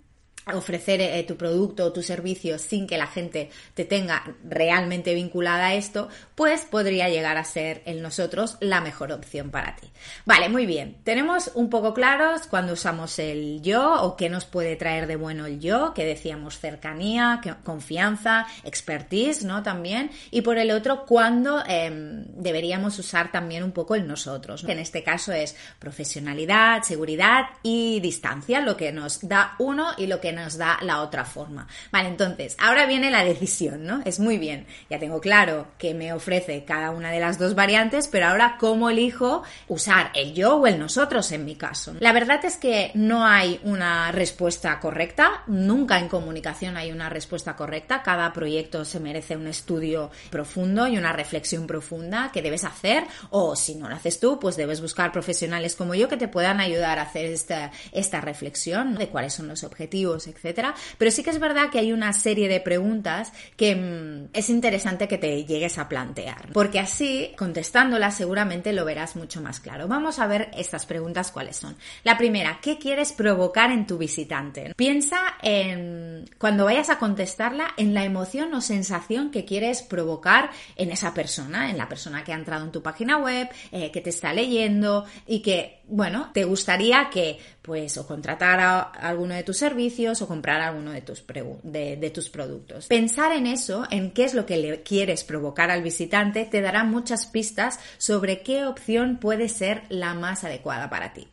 ofrecer 0.54 1.00
eh, 1.00 1.24
tu 1.24 1.36
producto 1.36 1.86
o 1.86 1.92
tu 1.92 2.02
servicio 2.02 2.58
sin 2.58 2.86
que 2.86 2.96
la 2.96 3.08
gente 3.08 3.50
te 3.74 3.84
tenga 3.84 4.36
realmente 4.44 5.12
vinculada 5.14 5.66
a 5.66 5.74
esto, 5.74 6.08
pues 6.36 6.62
podría 6.62 7.08
llegar 7.08 7.36
a 7.36 7.44
ser 7.44 7.82
el 7.84 8.00
nosotros 8.00 8.56
la 8.60 8.80
mejor 8.80 9.10
opción 9.10 9.50
para 9.50 9.74
ti. 9.74 9.90
Vale, 10.24 10.48
muy 10.48 10.64
bien. 10.64 10.98
Tenemos 11.02 11.50
un 11.54 11.68
poco 11.68 11.94
claros 11.94 12.46
cuando 12.48 12.74
usamos 12.74 13.18
el 13.18 13.60
yo 13.62 14.02
o 14.02 14.16
qué 14.16 14.28
nos 14.28 14.44
puede 14.44 14.76
traer 14.76 15.08
de 15.08 15.16
bueno 15.16 15.46
el 15.46 15.58
yo, 15.58 15.92
que 15.94 16.04
decíamos 16.04 16.60
cercanía, 16.60 17.40
confianza, 17.64 18.46
expertise, 18.62 19.44
¿no? 19.44 19.64
También. 19.64 20.10
Y 20.30 20.42
por 20.42 20.58
el 20.58 20.70
otro, 20.70 21.06
cuando 21.06 21.64
em, 21.66 22.24
deberíamos 22.28 22.98
usar 23.00 23.32
también 23.32 23.64
un 23.64 23.72
poco 23.72 23.96
el 23.96 24.06
nosotros. 24.06 24.62
Que 24.62 24.72
en 24.72 24.78
este 24.78 25.02
caso 25.02 25.32
es 25.32 25.56
profesionalidad, 25.80 26.82
seguridad 26.82 27.46
y 27.64 27.98
distancia, 27.98 28.60
lo 28.60 28.76
que 28.76 28.92
nos 28.92 29.26
da 29.26 29.56
uno 29.58 29.88
y 29.96 30.06
lo 30.06 30.20
que 30.20 30.35
nos 30.36 30.56
da 30.56 30.78
la 30.82 31.00
otra 31.00 31.24
forma. 31.24 31.66
Vale, 31.90 32.08
entonces, 32.08 32.56
ahora 32.60 32.86
viene 32.86 33.10
la 33.10 33.24
decisión, 33.24 33.84
¿no? 33.84 34.02
Es 34.04 34.20
muy 34.20 34.38
bien, 34.38 34.66
ya 34.88 35.00
tengo 35.00 35.20
claro 35.20 35.66
que 35.78 35.94
me 35.94 36.12
ofrece 36.12 36.64
cada 36.64 36.90
una 36.90 37.10
de 37.10 37.18
las 37.18 37.38
dos 37.38 37.54
variantes, 37.54 38.06
pero 38.06 38.26
ahora 38.26 38.56
cómo 38.60 38.90
elijo 38.90 39.42
usar 39.66 40.10
el 40.14 40.34
yo 40.34 40.56
o 40.56 40.66
el 40.66 40.78
nosotros 40.78 41.32
en 41.32 41.44
mi 41.44 41.56
caso. 41.56 41.94
La 41.98 42.12
verdad 42.12 42.44
es 42.44 42.56
que 42.56 42.92
no 42.94 43.26
hay 43.26 43.60
una 43.64 44.12
respuesta 44.12 44.78
correcta, 44.78 45.42
nunca 45.46 45.98
en 45.98 46.08
comunicación 46.08 46.76
hay 46.76 46.92
una 46.92 47.08
respuesta 47.08 47.56
correcta, 47.56 48.02
cada 48.02 48.32
proyecto 48.32 48.84
se 48.84 49.00
merece 49.00 49.36
un 49.36 49.46
estudio 49.46 50.10
profundo 50.30 50.86
y 50.86 50.98
una 50.98 51.12
reflexión 51.12 51.66
profunda 51.66 52.30
que 52.32 52.42
debes 52.42 52.64
hacer 52.64 53.04
o 53.30 53.56
si 53.56 53.74
no 53.74 53.88
lo 53.88 53.96
haces 53.96 54.20
tú, 54.20 54.38
pues 54.38 54.56
debes 54.56 54.80
buscar 54.80 55.12
profesionales 55.12 55.76
como 55.76 55.94
yo 55.94 56.08
que 56.08 56.16
te 56.16 56.28
puedan 56.28 56.60
ayudar 56.60 56.98
a 56.98 57.02
hacer 57.02 57.26
esta, 57.26 57.72
esta 57.92 58.20
reflexión 58.20 58.94
de 58.94 59.08
cuáles 59.08 59.32
son 59.32 59.48
los 59.48 59.64
objetivos 59.64 60.25
etcétera. 60.26 60.74
Pero 60.98 61.10
sí 61.10 61.22
que 61.22 61.30
es 61.30 61.38
verdad 61.38 61.70
que 61.70 61.78
hay 61.78 61.92
una 61.92 62.12
serie 62.12 62.48
de 62.48 62.60
preguntas 62.60 63.32
que 63.56 63.76
mm, 63.76 64.28
es 64.32 64.50
interesante 64.50 65.08
que 65.08 65.18
te 65.18 65.44
llegues 65.44 65.78
a 65.78 65.88
plantear, 65.88 66.52
porque 66.52 66.78
así, 66.78 67.32
contestándolas, 67.36 68.16
seguramente 68.16 68.72
lo 68.72 68.84
verás 68.84 69.16
mucho 69.16 69.40
más 69.40 69.60
claro. 69.60 69.88
Vamos 69.88 70.18
a 70.18 70.26
ver 70.26 70.50
estas 70.56 70.86
preguntas 70.86 71.30
cuáles 71.30 71.56
son. 71.56 71.76
La 72.04 72.18
primera, 72.18 72.58
¿qué 72.62 72.78
quieres 72.78 73.12
provocar 73.12 73.70
en 73.70 73.86
tu 73.86 73.98
visitante? 73.98 74.74
Piensa 74.76 75.18
en, 75.42 76.28
cuando 76.38 76.64
vayas 76.64 76.90
a 76.90 76.98
contestarla, 76.98 77.68
en 77.76 77.94
la 77.94 78.04
emoción 78.04 78.52
o 78.54 78.60
sensación 78.60 79.30
que 79.30 79.44
quieres 79.44 79.82
provocar 79.82 80.50
en 80.76 80.90
esa 80.90 81.14
persona, 81.14 81.70
en 81.70 81.78
la 81.78 81.88
persona 81.88 82.24
que 82.24 82.32
ha 82.32 82.36
entrado 82.36 82.64
en 82.64 82.72
tu 82.72 82.82
página 82.82 83.18
web, 83.18 83.48
eh, 83.72 83.90
que 83.90 84.00
te 84.00 84.10
está 84.10 84.32
leyendo 84.32 85.04
y 85.26 85.40
que, 85.40 85.80
bueno, 85.88 86.30
te 86.32 86.44
gustaría 86.44 87.10
que 87.10 87.38
pues 87.62 87.96
o 87.96 88.06
contratar 88.06 88.60
a 88.60 88.80
alguno 88.80 89.34
de 89.34 89.42
tus 89.42 89.56
servicios 89.56 90.22
o 90.22 90.28
comprar 90.28 90.60
alguno 90.60 90.92
de 90.92 91.02
tus, 91.02 91.24
de, 91.62 92.10
tus 92.14 92.28
productos. 92.28 92.86
Pensar 92.86 93.32
en 93.32 93.46
eso, 93.46 93.84
en 93.90 94.12
qué 94.12 94.24
es 94.24 94.34
lo 94.34 94.46
que 94.46 94.56
le 94.56 94.82
quieres 94.82 95.24
provocar 95.24 95.70
al 95.70 95.82
visitante, 95.82 96.44
te 96.44 96.60
dará 96.60 96.84
muchas 96.84 97.26
pistas 97.26 97.80
sobre 97.98 98.42
qué 98.42 98.64
opción 98.64 99.18
puede 99.18 99.48
ser 99.48 99.82
la 99.88 100.14
más 100.14 100.44
adecuada 100.44 100.90
para 100.90 101.12
ti. 101.12 101.28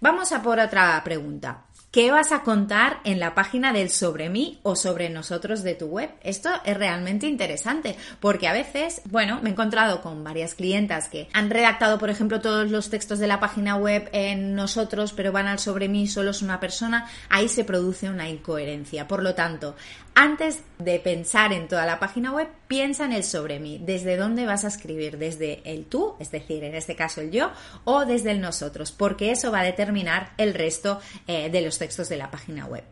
Vamos 0.00 0.32
a 0.32 0.42
por 0.42 0.58
otra 0.58 1.00
pregunta. 1.04 1.64
¿Qué 1.94 2.10
vas 2.10 2.32
a 2.32 2.42
contar 2.42 2.98
en 3.04 3.20
la 3.20 3.36
página 3.36 3.72
del 3.72 3.88
sobre 3.88 4.28
mí 4.28 4.58
o 4.64 4.74
sobre 4.74 5.10
nosotros 5.10 5.62
de 5.62 5.76
tu 5.76 5.86
web? 5.86 6.10
Esto 6.24 6.50
es 6.64 6.76
realmente 6.76 7.28
interesante 7.28 7.94
porque 8.18 8.48
a 8.48 8.52
veces, 8.52 9.00
bueno, 9.04 9.38
me 9.40 9.50
he 9.50 9.52
encontrado 9.52 10.02
con 10.02 10.24
varias 10.24 10.56
clientas 10.56 11.08
que 11.08 11.28
han 11.32 11.50
redactado, 11.50 12.00
por 12.00 12.10
ejemplo, 12.10 12.40
todos 12.40 12.68
los 12.68 12.90
textos 12.90 13.20
de 13.20 13.28
la 13.28 13.38
página 13.38 13.76
web 13.76 14.08
en 14.10 14.56
nosotros, 14.56 15.12
pero 15.12 15.30
van 15.30 15.46
al 15.46 15.60
sobre 15.60 15.88
mí 15.88 16.08
solo 16.08 16.32
es 16.32 16.42
una 16.42 16.58
persona, 16.58 17.06
ahí 17.28 17.48
se 17.48 17.62
produce 17.62 18.10
una 18.10 18.28
incoherencia. 18.28 19.06
Por 19.06 19.22
lo 19.22 19.36
tanto, 19.36 19.76
antes 20.14 20.60
de 20.78 21.00
pensar 21.00 21.52
en 21.52 21.68
toda 21.68 21.86
la 21.86 21.98
página 21.98 22.32
web, 22.32 22.48
piensa 22.68 23.04
en 23.04 23.12
el 23.12 23.24
sobre 23.24 23.58
mí. 23.58 23.80
¿Desde 23.82 24.16
dónde 24.16 24.46
vas 24.46 24.64
a 24.64 24.68
escribir? 24.68 25.18
¿Desde 25.18 25.60
el 25.64 25.86
tú, 25.86 26.14
es 26.20 26.30
decir, 26.30 26.64
en 26.64 26.74
este 26.74 26.94
caso 26.94 27.20
el 27.20 27.30
yo, 27.30 27.50
o 27.84 28.04
desde 28.04 28.30
el 28.30 28.40
nosotros? 28.40 28.92
Porque 28.92 29.32
eso 29.32 29.50
va 29.50 29.60
a 29.60 29.64
determinar 29.64 30.32
el 30.38 30.54
resto 30.54 31.00
eh, 31.26 31.50
de 31.50 31.60
los 31.60 31.78
textos 31.78 32.08
de 32.08 32.16
la 32.16 32.30
página 32.30 32.66
web. 32.66 32.84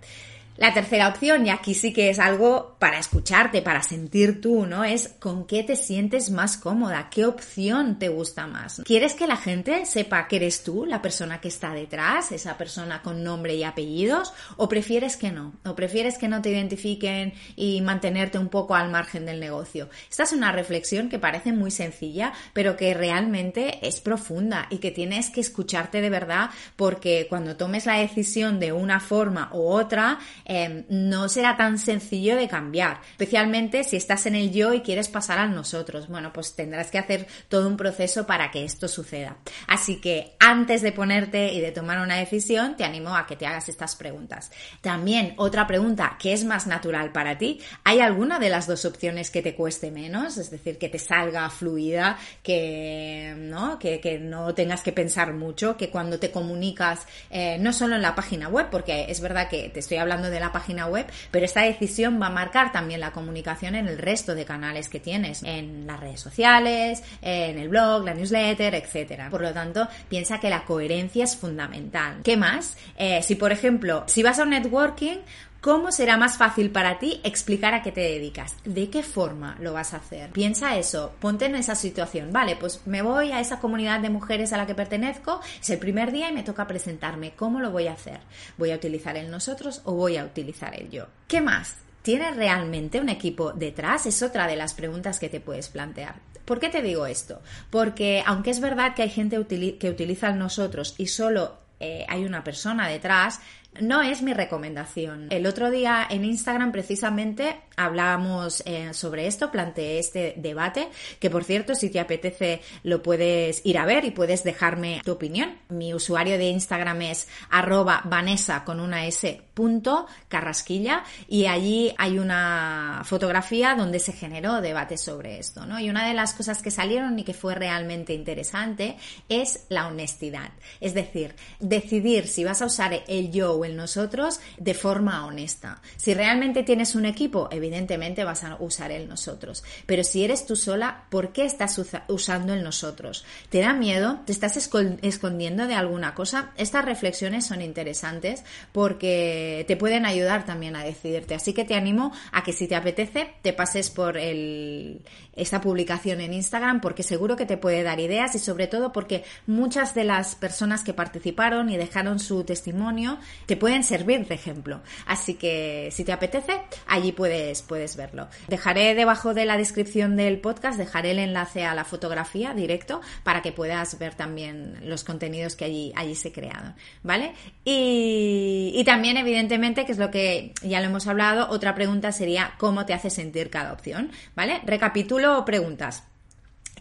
La 0.59 0.75
tercera 0.75 1.09
opción, 1.09 1.47
y 1.47 1.51
aquí 1.51 1.73
sí 1.73 1.95
que 1.95 2.11
es 2.11 2.19
algo 2.19 2.77
para 2.79 2.99
escucharte, 2.99 3.63
para 3.63 3.83
sentir 3.83 4.43
tú, 4.43 4.67
¿no? 4.67 4.85
Es 4.85 5.09
con 5.19 5.47
qué 5.47 5.63
te 5.63 5.77
sientes 5.77 6.31
más 6.31 6.59
cómoda, 6.59 7.09
qué 7.11 7.25
opción 7.25 7.99
te 7.99 8.11
gusta 8.11 8.47
más. 8.47 8.83
¿Quieres 8.85 9.15
que 9.15 9.27
la 9.27 9.39
gente 9.39 9.87
sepa 9.87 10.29
que 10.29 10.37
eres 10.37 10.63
tú, 10.63 10.85
la 10.85 11.01
persona 11.01 11.41
que 11.41 11.49
está 11.49 11.73
detrás, 11.73 12.33
esa 12.33 12.59
persona 12.59 13.01
con 13.01 13.25
nombre 13.25 13.55
y 13.55 13.65
apellidos? 13.65 14.35
¿O 14.59 14.69
prefieres 14.69 15.17
que 15.17 15.33
no? 15.33 15.55
¿O 15.65 15.75
prefieres 15.75 16.19
que 16.19 16.29
no 16.29 16.43
te 16.43 16.51
identifiquen 16.51 17.33
y 17.57 17.81
mantenerte 17.81 18.39
un 18.39 18.49
poco 18.49 18.75
al 18.75 18.91
margen 18.91 19.25
del 19.25 19.41
negocio? 19.41 19.89
Esta 20.11 20.25
es 20.25 20.33
una 20.33 20.53
reflexión 20.53 21.09
que 21.09 21.19
parece 21.19 21.53
muy 21.53 21.71
sencilla, 21.71 22.35
pero 22.53 22.77
que 22.77 22.93
realmente 22.93 23.79
es 23.87 24.03
profunda 24.03 24.67
y 24.69 24.79
que 24.79 24.91
tienes 24.91 25.31
que 25.31 25.41
escucharte 25.41 26.03
de 26.03 26.11
verdad 26.11 26.51
porque 26.77 27.27
cuando 27.31 27.57
tomes 27.57 27.87
la 27.87 27.95
decisión 27.95 28.61
de 28.61 28.73
una 28.73 29.01
forma 29.01 29.49
u 29.55 29.63
otra, 29.63 30.19
Em, 30.45 30.85
no 30.89 31.29
será 31.29 31.57
tan 31.57 31.79
sencillo 31.79 32.37
de 32.37 32.49
cambiar, 32.49 33.01
especialmente 33.13 33.85
si 33.85 33.97
estás 33.97 34.27
en 34.27 34.35
el 34.35 34.53
yo 34.53 34.73
y 34.75 34.81
quieres 34.81 35.09
pasar 35.09 35.39
al 35.39 35.55
nosotros. 35.55 36.09
Bueno, 36.09 36.33
pues 36.33 36.55
tendrás 36.55 36.91
que 36.91 36.99
hacer 36.99 37.27
todo 37.49 37.69
un 37.69 37.77
proceso 37.77 38.27
para 38.27 38.51
que 38.51 38.65
esto 38.65 38.89
suceda. 38.89 39.37
Así 39.67 40.01
que 40.01 40.35
antes 40.39 40.83
de 40.83 40.93
ponerte 40.93 41.53
y 41.53 41.61
de 41.61 41.73
tomar 41.73 41.99
una 41.99 42.17
decisión, 42.17 42.77
te 42.77 42.85
animo 42.85 43.17
a 43.17 43.27
que 43.27 43.37
te 43.37 43.47
hagas 43.47 43.69
estas 43.69 43.97
preguntas. 43.97 44.51
También 44.81 45.35
otra 45.37 45.67
pregunta, 45.67 46.17
¿qué 46.19 46.33
es 46.33 46.45
más 46.45 46.67
natural 46.67 47.13
para 47.13 47.39
ti? 47.39 47.61
¿Hay 47.85 48.01
alguna 48.01 48.39
de 48.39 48.51
las 48.51 48.67
dos 48.67 48.85
opciones 48.85 49.31
que 49.31 49.43
te 49.43 49.55
cueste 49.55 49.91
menos? 49.91 50.37
Es 50.39 50.51
decir, 50.51 50.79
que 50.79 50.89
te 50.89 50.99
salga 50.99 51.49
fluida, 51.51 52.19
que 52.43 53.35
no, 53.37 53.79
que, 53.79 54.19
no 54.21 54.55
tengas 54.55 54.83
que 54.83 54.93
pensar 54.93 55.33
mucho, 55.33 55.77
que 55.77 55.91
cuando 55.91 56.19
te 56.19 56.31
comunicas, 56.31 57.07
eh, 57.31 57.57
no 57.61 57.73
solo 57.73 57.97
en 57.97 58.03
la 58.03 58.15
página 58.15 58.49
web, 58.49 58.69
porque 58.71 59.07
es 59.09 59.21
verdad 59.21 59.49
que 59.49 59.69
te 59.69 59.81
estoy 59.81 59.99
hablando 59.99 60.31
de 60.33 60.41
la 60.41 60.53
página 60.53 60.87
web, 60.87 61.07
pero 61.31 61.45
esta 61.45 61.63
decisión 61.63 62.21
va 62.21 62.27
a 62.27 62.31
marcar 62.31 62.73
también 62.73 63.01
la 63.01 63.13
comunicación 63.13 63.75
en 63.75 63.87
el 63.87 63.99
resto 63.99 64.35
de 64.35 64.45
canales 64.45 64.89
que 64.89 65.01
tienes, 65.01 65.43
en 65.43 65.87
las 65.87 66.01
redes 66.01 66.21
sociales, 66.21 67.03
en 67.21 67.59
el 67.59 67.69
blog, 67.69 68.05
la 68.05 68.15
newsletter, 68.15 68.75
etcétera. 68.75 69.31
Por 69.31 69.43
lo 69.43 69.53
tanto, 69.53 69.89
piensa 70.09 70.41
que 70.41 70.51
la 70.51 70.65
coherencia 70.65 71.25
es 71.25 71.37
fundamental. 71.37 72.21
¿Qué 72.25 72.37
más? 72.37 72.77
Eh, 72.97 73.23
si 73.23 73.35
por 73.37 73.53
ejemplo, 73.53 74.05
si 74.07 74.23
vas 74.23 74.39
a 74.39 74.43
un 74.43 74.51
networking, 74.51 75.19
¿Cómo 75.63 75.93
será 75.93 76.17
más 76.17 76.39
fácil 76.39 76.73
para 76.73 76.99
ti 76.99 77.21
explicar 77.23 77.73
a 77.73 77.83
qué 77.83 77.93
te 77.93 78.01
dedicas? 78.01 78.57
¿De 78.65 78.91
qué 78.91 79.05
forma 79.05 79.57
lo 79.61 79.73
vas 79.73 79.95
a 79.95 79.99
hacer? 79.99 80.33
Piensa 80.33 80.77
eso, 80.77 81.15
ponte 81.21 81.45
en 81.45 81.55
esa 81.55 81.77
situación. 81.77 82.33
Vale, 82.33 82.57
pues 82.57 82.85
me 82.85 83.01
voy 83.01 83.31
a 83.31 83.39
esa 83.39 83.61
comunidad 83.61 84.01
de 84.01 84.11
mujeres 84.11 84.53
a 84.53 84.57
la 84.57 84.67
que 84.67 84.75
pertenezco, 84.75 85.41
es 85.61 85.71
el 85.71 85.79
primer 85.79 86.11
día 86.11 86.29
y 86.29 86.33
me 86.33 86.43
toca 86.43 86.67
presentarme. 86.67 87.35
¿Cómo 87.37 87.61
lo 87.61 87.71
voy 87.71 87.87
a 87.87 87.93
hacer? 87.93 88.19
¿Voy 88.59 88.73
a 88.73 88.75
utilizar 88.75 89.17
el 89.17 89.31
nosotros 89.31 89.83
o 89.85 89.95
voy 89.95 90.17
a 90.17 90.25
utilizar 90.25 90.75
el 90.75 90.91
yo? 90.91 91.07
¿Qué 91.29 91.41
más? 91.41 91.77
¿Tienes 92.03 92.35
realmente 92.35 93.01
un 93.01 93.09
equipo 93.09 93.53
detrás? 93.53 94.07
Es 94.07 94.21
otra 94.25 94.49
de 94.49 94.57
las 94.57 94.75
preguntas 94.75 95.21
que 95.21 95.29
te 95.29 95.39
puedes 95.39 95.69
plantear. 95.69 96.17
¿Por 96.45 96.59
qué 96.59 96.71
te 96.71 96.83
digo 96.83 97.07
esto? 97.07 97.41
Porque 97.71 98.25
aunque 98.27 98.51
es 98.51 98.59
verdad 98.59 98.97
que 98.97 99.03
hay 99.03 99.11
gente 99.11 99.37
que 99.79 99.91
utiliza 99.91 100.29
el 100.29 100.41
nosotros 100.41 100.97
y 100.99 101.07
solo 101.07 101.63
eh, 101.85 102.07
hay 102.09 102.25
una 102.25 102.45
persona 102.45 102.87
detrás, 102.87 103.41
no 103.81 104.03
es 104.03 104.23
mi 104.23 104.35
recomendación. 104.35 105.29
El 105.31 105.47
otro 105.47 105.71
día 105.71 106.07
en 106.09 106.25
Instagram 106.25 106.73
precisamente 106.73 107.57
hablábamos 107.77 108.63
eh, 108.67 108.93
sobre 108.93 109.27
esto, 109.27 109.51
planteé 109.51 109.99
este 109.99 110.35
debate, 110.37 110.89
que 111.19 111.31
por 111.31 111.45
cierto, 111.45 111.75
si 111.75 111.89
te 111.89 111.99
apetece, 111.99 112.61
lo 112.83 113.03
puedes 113.03 113.65
ir 113.65 113.79
a 113.79 113.87
ver 113.87 114.05
y 114.05 114.11
puedes 114.11 114.45
dejarme 114.45 115.01
tu 115.05 115.13
opinión. 115.13 115.57
Mi 115.71 115.95
usuario 115.95 116.37
de 116.37 116.51
Instagram 116.51 117.03
es 117.03 117.29
arroba 117.51 118.03
Vanessa 118.05 118.65
con 118.65 118.79
una 118.79 119.07
S 119.07 119.41
punto 119.55 120.07
carrasquilla 120.29 121.05
y 121.29 121.47
allí 121.47 121.95
hay 121.99 122.19
una 122.19 123.03
fotografía 123.05 123.75
donde 123.75 124.01
se 124.01 124.13
generó 124.13 124.61
debate 124.61 124.97
sobre 124.97 125.39
esto, 125.39 125.67
¿no? 125.67 125.81
Y 125.81 125.91
una 125.91 126.07
de 126.07 126.15
las 126.15 126.35
cosas 126.35 126.63
que 126.63 126.71
salieron 126.71 127.19
y 127.19 127.25
que 127.25 127.35
fue 127.35 127.55
realmente 127.55 128.13
interesante 128.13 128.97
es 129.29 129.65
la 129.69 129.87
honestidad. 129.87 130.51
Es 130.81 130.95
decir, 130.95 131.35
decidir 131.61 132.27
si 132.27 132.45
vas 132.45 132.63
a 132.63 132.67
usar 132.67 133.03
el 133.07 133.31
yo 133.31 133.62
el 133.65 133.77
nosotros 133.77 134.41
de 134.59 134.75
forma 134.75 135.27
honesta. 135.27 135.81
Si 135.97 136.15
realmente 136.15 136.63
tienes 136.63 136.95
un 136.95 137.07
equipo, 137.07 137.49
evidentemente 137.51 138.25
vas 138.25 138.45
a 138.45 138.57
usar 138.61 138.91
el 138.91 139.09
nosotros. 139.09 139.65
Pero 139.87 140.05
si 140.05 140.25
eres 140.25 140.47
tú 140.47 140.57
sola, 140.57 141.05
¿por 141.11 141.33
qué 141.33 141.45
estás 141.45 141.81
usando 142.09 142.55
el 142.55 142.63
nosotros? 142.63 143.25
¿Te 143.49 143.61
da 143.61 143.73
miedo? 143.73 144.21
¿Te 144.27 144.33
estás 144.33 144.57
escondiendo 144.57 145.67
de 145.67 145.75
alguna 145.75 146.15
cosa? 146.15 146.53
Estas 146.57 146.85
reflexiones 146.85 147.47
son 147.47 147.63
interesantes 147.63 148.45
porque 148.73 149.65
te 149.69 149.77
pueden 149.77 150.07
ayudar 150.07 150.45
también 150.45 150.77
a 150.77 150.85
decidirte. 150.85 151.35
Así 151.35 151.53
que 151.53 151.65
te 151.65 151.75
animo 151.75 152.13
a 152.33 152.43
que 152.43 152.53
si 152.53 152.69
te 152.69 152.77
apetece, 152.77 153.35
te 153.43 153.53
pases 153.53 153.91
por 153.91 154.17
esta 154.17 155.61
publicación 155.61 156.21
en 156.21 156.35
Instagram 156.35 156.81
porque 156.81 157.03
seguro 157.03 157.37
que 157.37 157.47
te 157.47 157.57
puede 157.57 157.83
dar 157.83 158.01
ideas 158.01 158.35
y 158.35 158.39
sobre 158.39 158.67
todo 158.67 158.93
porque 158.93 159.25
muchas 159.47 159.95
de 159.95 160.05
las 160.05 160.35
personas 160.35 160.85
que 160.85 160.95
participaron 160.95 161.71
y 161.71 161.77
dejaron 161.77 162.19
su 162.19 162.45
testimonio 162.45 163.19
te 163.53 163.59
pueden 163.59 163.85
servir 163.85 164.27
de 164.27 164.35
ejemplo. 164.35 164.81
Así 165.05 165.35
que 165.35 165.91
si 165.93 166.05
te 166.05 166.13
apetece, 166.13 166.63
allí 166.87 167.13
puedes, 167.13 167.61
puedes 167.61 167.97
verlo. 167.97 168.29
Dejaré 168.49 168.95
debajo 168.95 169.35
de 169.35 169.45
la 169.45 169.59
descripción 169.59 170.17
del 170.17 170.39
podcast, 170.39 170.79
dejaré 170.79 171.11
el 171.11 171.19
enlace 171.19 171.67
a 171.67 171.75
la 171.75 171.85
fotografía 171.85 172.55
directo 172.55 173.03
para 173.25 173.43
que 173.43 173.53
puedas 173.53 173.99
ver 173.99 174.15
también 174.15 174.79
los 174.85 175.05
contenidos 175.05 175.55
que 175.55 175.67
allí, 175.67 175.93
allí 175.97 176.15
se 176.15 176.33
crearon. 176.33 176.75
¿Vale? 177.03 177.35
Y, 177.63 178.73
y 178.75 178.85
también, 178.85 179.19
evidentemente, 179.19 179.85
que 179.85 179.93
es 179.93 179.99
lo 179.99 180.11
que 180.11 180.55
ya 180.63 180.81
lo 180.81 180.87
hemos 180.87 181.07
hablado, 181.07 181.51
otra 181.51 181.75
pregunta 181.75 182.11
sería 182.11 182.55
cómo 182.57 182.87
te 182.87 182.95
hace 182.95 183.11
sentir 183.11 183.51
cada 183.51 183.75
opción. 183.75 184.13
¿Vale? 184.35 184.63
Recapitulo 184.65 185.45
preguntas. 185.45 186.05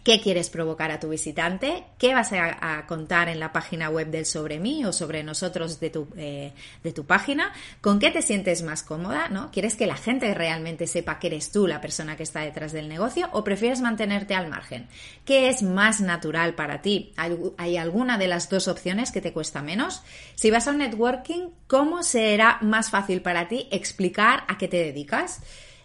¿Qué 0.04 0.20
quieres 0.20 0.50
provocar 0.50 0.90
a 0.90 0.98
tu 0.98 1.10
visitante? 1.10 1.84
¿Qué 1.96 2.12
vas 2.12 2.32
a, 2.32 2.86
contar 2.88 3.28
en 3.28 3.38
la 3.38 3.52
página 3.52 3.88
web 3.88 4.08
del 4.08 4.26
sobre 4.26 4.58
mí 4.58 4.84
o 4.84 4.92
sobre 4.92 5.22
nosotros 5.22 5.78
de 5.78 5.90
tu, 5.90 6.08
eh, 6.16 6.52
de 6.82 6.92
tu 6.92 7.04
página? 7.04 7.52
¿Con 7.80 8.00
qué 8.00 8.10
te 8.10 8.20
sientes 8.20 8.62
más 8.62 8.82
cómoda? 8.82 9.28
¿no? 9.28 9.52
¿Quieres 9.52 9.76
que 9.76 9.86
la 9.86 9.94
gente 9.96 10.34
realmente 10.34 10.88
sepa 10.88 11.20
que 11.20 11.28
eres 11.28 11.52
tú 11.52 11.68
la 11.68 11.80
persona 11.80 12.16
que 12.16 12.24
está 12.24 12.40
detrás 12.40 12.72
del 12.72 12.88
negocio 12.88 13.28
o 13.30 13.44
prefieres 13.44 13.80
mantenerte 13.80 14.34
al 14.34 14.48
margen? 14.48 14.88
¿Qué 15.24 15.48
es 15.48 15.62
más 15.62 16.00
natural 16.00 16.56
para 16.56 16.82
ti? 16.82 17.12
¿Hay 17.56 17.76
alguna 17.76 18.18
de 18.18 18.26
las 18.26 18.48
dos 18.48 18.66
opciones 18.66 19.12
que 19.12 19.20
te 19.20 19.32
cuesta 19.32 19.62
menos? 19.62 20.02
Si 20.34 20.50
vas 20.50 20.66
a 20.66 20.72
un 20.72 20.78
networking, 20.78 21.50
¿cómo 21.68 22.02
será 22.02 22.58
más 22.60 22.90
fácil 22.90 23.22
para 23.22 23.46
ti 23.46 23.68
explicar 23.70 24.42
a 24.48 24.58
qué 24.58 24.66
te 24.66 24.78
dedicas? 24.78 25.42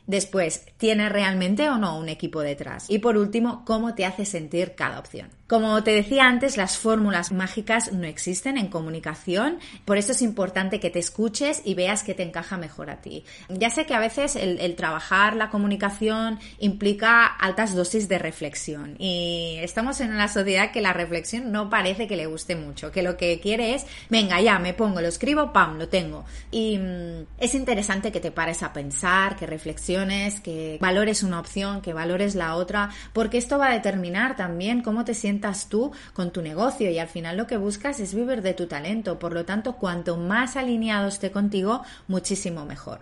Después, 0.08 0.66
¿tiene 0.78 1.10
realmente 1.10 1.70
o 1.70 1.78
no 1.78 2.00
un 2.00 2.08
equipo 2.08 2.42
detrás? 2.42 2.86
Y 2.90 3.00
por 3.00 3.18
último, 3.18 3.64
¿cómo 3.66 3.94
te 3.94 4.06
hace 4.06 4.26
sentir 4.26 4.74
cada 4.74 5.00
opción? 5.00 5.30
Como 5.48 5.82
te 5.82 5.92
decía 5.92 6.28
antes, 6.28 6.58
las 6.58 6.78
fórmulas 6.78 7.32
mágicas 7.32 7.94
no 7.94 8.06
existen 8.06 8.58
en 8.58 8.68
comunicación, 8.68 9.60
por 9.86 9.98
eso 9.98 10.12
es 10.12 10.22
importante 10.22 10.82
que 10.82 10.90
te 10.90 11.00
escuches 11.00 11.62
y 11.64 11.74
veas 11.74 12.04
qué 12.04 12.14
te 12.14 12.24
encaja 12.24 12.58
mejor 12.58 12.90
a 12.90 13.00
ti. 13.00 13.24
Ya 13.50 13.70
sé 13.70 13.86
que 13.86 13.94
a 13.94 14.00
veces 14.00 14.36
el, 14.36 14.76
trabajar 14.76 15.38
la 15.38 15.50
comunicación 15.50 16.40
implica 16.60 17.26
altas 17.26 17.76
dosis 17.76 18.10
de 18.10 18.20
reflexión 18.20 18.96
y 19.00 19.56
estamos 19.62 20.02
en 20.02 20.12
una 20.12 20.28
sociedad 20.28 20.72
que 20.72 20.82
la 20.82 20.92
reflexión 20.92 21.52
no 21.52 21.70
parece 21.70 22.08
que 22.08 22.18
le 22.18 22.26
guste 22.26 22.58
mucho, 22.58 22.92
que 22.92 23.02
lo 23.02 23.16
que 23.16 23.40
quiere 23.40 23.74
es, 23.74 23.86
venga, 24.10 24.42
ya 24.42 24.60
me 24.60 24.74
pongo, 24.74 25.00
lo 25.00 25.08
escribo, 25.08 25.54
pam, 25.54 25.78
lo 25.78 25.88
tengo. 25.88 26.26
Y 26.52 26.78
mm, 26.78 27.26
es 27.38 27.56
interesante 27.56 28.12
que 28.12 28.20
te 28.20 28.32
pares 28.32 28.64
a 28.64 28.74
pensar, 28.74 29.38
que 29.38 29.46
reflexiones, 29.46 29.97
que 30.44 30.78
valores 30.80 31.24
una 31.24 31.40
opción, 31.40 31.82
que 31.82 31.94
valores 31.94 32.36
la 32.36 32.56
otra, 32.56 32.90
porque 33.14 33.38
esto 33.38 33.58
va 33.58 33.68
a 33.68 33.74
determinar 33.74 34.36
también 34.36 34.82
cómo 34.82 35.06
te 35.06 35.14
sientes 35.14 35.68
tú 35.68 35.92
con 36.14 36.32
tu 36.32 36.42
negocio 36.42 36.90
y 36.92 37.00
al 37.00 37.08
final 37.08 37.38
lo 37.38 37.48
que 37.48 37.58
buscas 37.58 38.00
es 38.00 38.14
vivir 38.14 38.42
de 38.42 38.54
tu 38.54 38.68
talento. 38.68 39.20
Por 39.20 39.34
lo 39.34 39.46
tanto, 39.46 39.78
cuanto 39.78 40.18
más 40.18 40.56
alineado 40.56 41.08
esté 41.08 41.32
contigo, 41.32 41.84
muchísimo 42.08 42.66
mejor. 42.66 43.02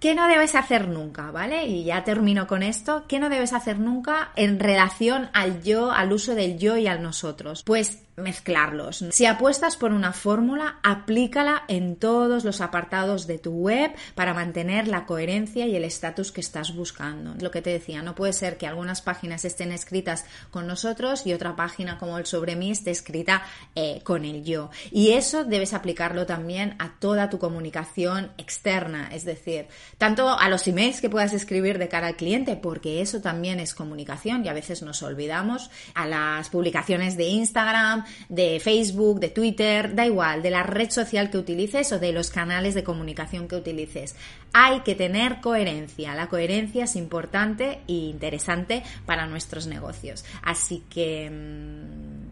¿Qué 0.00 0.14
no 0.14 0.28
debes 0.28 0.54
hacer 0.54 0.88
nunca? 0.88 1.30
¿Vale? 1.30 1.66
Y 1.66 1.84
ya 1.84 2.04
termino 2.04 2.46
con 2.46 2.62
esto. 2.62 3.04
¿Qué 3.08 3.18
no 3.18 3.30
debes 3.30 3.54
hacer 3.54 3.78
nunca 3.78 4.32
en 4.36 4.60
relación 4.60 5.30
al 5.32 5.62
yo, 5.62 5.92
al 5.92 6.12
uso 6.12 6.34
del 6.34 6.58
yo 6.58 6.76
y 6.76 6.86
al 6.86 7.02
nosotros? 7.02 7.62
Pues 7.64 8.03
mezclarlos. 8.16 9.04
Si 9.10 9.26
apuestas 9.26 9.76
por 9.76 9.92
una 9.92 10.12
fórmula, 10.12 10.78
aplícala 10.82 11.64
en 11.68 11.96
todos 11.96 12.44
los 12.44 12.60
apartados 12.60 13.26
de 13.26 13.38
tu 13.38 13.52
web 13.52 13.92
para 14.14 14.34
mantener 14.34 14.88
la 14.88 15.04
coherencia 15.06 15.66
y 15.66 15.74
el 15.74 15.84
estatus 15.84 16.30
que 16.30 16.40
estás 16.40 16.74
buscando. 16.74 17.34
Lo 17.40 17.50
que 17.50 17.62
te 17.62 17.70
decía, 17.70 18.02
no 18.02 18.14
puede 18.14 18.32
ser 18.32 18.56
que 18.56 18.66
algunas 18.66 19.02
páginas 19.02 19.44
estén 19.44 19.72
escritas 19.72 20.24
con 20.50 20.66
nosotros 20.66 21.26
y 21.26 21.32
otra 21.32 21.56
página 21.56 21.98
como 21.98 22.18
el 22.18 22.26
sobre 22.26 22.56
mí 22.56 22.70
esté 22.70 22.90
escrita 22.90 23.42
eh, 23.74 24.00
con 24.04 24.24
el 24.24 24.44
yo. 24.44 24.70
Y 24.90 25.12
eso 25.12 25.44
debes 25.44 25.74
aplicarlo 25.74 26.26
también 26.26 26.76
a 26.78 26.98
toda 26.98 27.30
tu 27.30 27.38
comunicación 27.38 28.30
externa, 28.38 29.08
es 29.12 29.24
decir, 29.24 29.66
tanto 29.98 30.28
a 30.38 30.48
los 30.48 30.66
emails 30.68 31.00
que 31.00 31.10
puedas 31.10 31.32
escribir 31.32 31.78
de 31.78 31.88
cara 31.88 32.08
al 32.08 32.16
cliente, 32.16 32.56
porque 32.56 33.00
eso 33.00 33.20
también 33.20 33.60
es 33.60 33.74
comunicación 33.74 34.44
y 34.44 34.48
a 34.48 34.52
veces 34.52 34.82
nos 34.82 35.02
olvidamos, 35.02 35.70
a 35.94 36.06
las 36.06 36.48
publicaciones 36.48 37.16
de 37.16 37.24
Instagram, 37.24 38.03
de 38.28 38.60
Facebook, 38.60 39.20
de 39.20 39.28
Twitter, 39.28 39.94
da 39.94 40.06
igual, 40.06 40.42
de 40.42 40.50
la 40.50 40.62
red 40.62 40.90
social 40.90 41.30
que 41.30 41.38
utilices 41.38 41.92
o 41.92 41.98
de 41.98 42.12
los 42.12 42.30
canales 42.30 42.74
de 42.74 42.84
comunicación 42.84 43.48
que 43.48 43.56
utilices. 43.56 44.16
Hay 44.52 44.80
que 44.80 44.94
tener 44.94 45.40
coherencia. 45.40 46.14
La 46.14 46.28
coherencia 46.28 46.84
es 46.84 46.96
importante 46.96 47.80
e 47.88 47.92
interesante 47.92 48.82
para 49.06 49.26
nuestros 49.26 49.66
negocios. 49.66 50.24
Así 50.42 50.82
que... 50.90 51.30
Mm, 51.30 52.24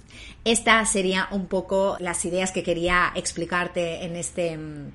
estas 0.45 0.91
serían 0.91 1.27
un 1.31 1.47
poco 1.47 1.97
las 2.01 2.25
ideas 2.25 2.51
que 2.51 2.65
quería 2.65 3.13
explicarte 3.15 4.05
en 4.05 4.17
este 4.17 4.59
mm, 4.59 4.91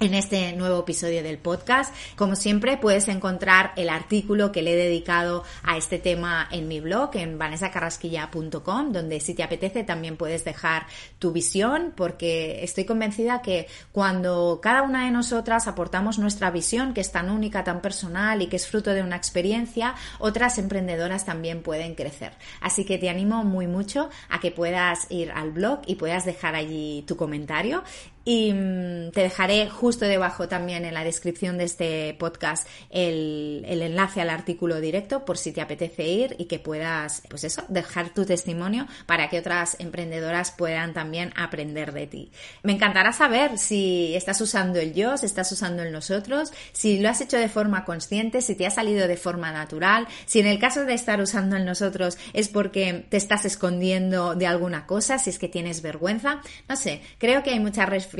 en 0.00 0.14
este 0.14 0.54
nuevo 0.54 0.80
episodio 0.80 1.22
del 1.22 1.36
podcast. 1.36 1.94
Como 2.16 2.34
siempre, 2.34 2.78
puedes 2.78 3.06
encontrar 3.08 3.72
el 3.76 3.90
artículo 3.90 4.50
que 4.50 4.62
le 4.62 4.72
he 4.72 4.76
dedicado 4.76 5.44
a 5.62 5.76
este 5.76 5.98
tema 5.98 6.48
en 6.50 6.68
mi 6.68 6.80
blog, 6.80 7.10
en 7.16 7.38
vanessacarrasquilla.com, 7.38 8.92
donde 8.92 9.20
si 9.20 9.34
te 9.34 9.42
apetece 9.42 9.84
también 9.84 10.16
puedes 10.16 10.42
dejar 10.42 10.86
tu 11.18 11.32
visión, 11.32 11.92
porque 11.94 12.64
estoy 12.64 12.86
convencida 12.86 13.42
que 13.42 13.66
cuando 13.92 14.60
cada 14.62 14.80
una 14.82 15.04
de 15.04 15.10
nosotras 15.10 15.68
aportamos 15.68 16.18
nuestra 16.18 16.50
visión, 16.50 16.94
que 16.94 17.02
es 17.02 17.12
tan 17.12 17.28
única, 17.28 17.62
tan 17.62 17.82
personal 17.82 18.40
y 18.40 18.46
que 18.46 18.56
es 18.56 18.66
fruto 18.66 18.94
de 18.94 19.02
una 19.02 19.16
experiencia, 19.16 19.94
otras 20.18 20.56
emprendedoras 20.56 21.26
también 21.26 21.62
pueden 21.62 21.94
crecer. 21.94 22.32
Así 22.62 22.86
que 22.86 22.96
te 22.96 23.10
animo 23.10 23.44
muy 23.44 23.66
mucho 23.66 24.08
a 24.30 24.40
que 24.40 24.50
puedas 24.50 25.10
ir 25.10 25.30
al 25.30 25.50
blog 25.50 25.80
y 25.86 25.96
puedas 25.96 26.24
dejar 26.24 26.54
allí 26.54 27.04
tu 27.06 27.16
comentario 27.16 27.84
y 28.30 28.52
mm, 28.52 29.10
te 29.10 29.22
dejaré 29.22 29.68
justo 29.68 30.04
debajo 30.04 30.46
también 30.46 30.84
en 30.84 30.94
la 30.94 31.02
descripción 31.02 31.58
de 31.58 31.64
este 31.64 32.14
podcast 32.14 32.64
el, 32.88 33.64
el, 33.66 33.82
enlace 33.82 34.20
al 34.20 34.30
artículo 34.30 34.80
directo 34.80 35.24
por 35.24 35.36
si 35.36 35.50
te 35.50 35.60
apetece 35.60 36.06
ir 36.06 36.36
y 36.38 36.44
que 36.44 36.60
puedas, 36.60 37.22
pues 37.28 37.42
eso, 37.42 37.64
dejar 37.66 38.14
tu 38.14 38.24
testimonio 38.24 38.86
para 39.06 39.28
que 39.28 39.40
otras 39.40 39.74
emprendedoras 39.80 40.52
puedan 40.52 40.94
también 40.94 41.32
aprender 41.34 41.92
de 41.92 42.06
ti. 42.06 42.30
Me 42.62 42.70
encantará 42.70 43.12
saber 43.12 43.58
si 43.58 44.14
estás 44.14 44.40
usando 44.40 44.78
el 44.78 44.94
yo, 44.94 45.16
si 45.16 45.26
estás 45.26 45.50
usando 45.50 45.82
el 45.82 45.90
nosotros, 45.90 46.52
si 46.72 47.00
lo 47.00 47.08
has 47.08 47.20
hecho 47.20 47.36
de 47.36 47.48
forma 47.48 47.84
consciente, 47.84 48.42
si 48.42 48.54
te 48.54 48.64
ha 48.64 48.70
salido 48.70 49.08
de 49.08 49.16
forma 49.16 49.50
natural, 49.50 50.06
si 50.26 50.38
en 50.38 50.46
el 50.46 50.60
caso 50.60 50.84
de 50.84 50.94
estar 50.94 51.20
usando 51.20 51.56
el 51.56 51.64
nosotros 51.64 52.16
es 52.32 52.48
porque 52.48 53.06
te 53.08 53.16
estás 53.16 53.44
escondiendo 53.44 54.36
de 54.36 54.46
alguna 54.46 54.86
cosa, 54.86 55.18
si 55.18 55.30
es 55.30 55.40
que 55.40 55.48
tienes 55.48 55.82
vergüenza. 55.82 56.42
No 56.68 56.76
sé, 56.76 57.02
creo 57.18 57.42
que 57.42 57.50
hay 57.50 57.58
muchas 57.58 57.88
reflexiones 57.88 58.19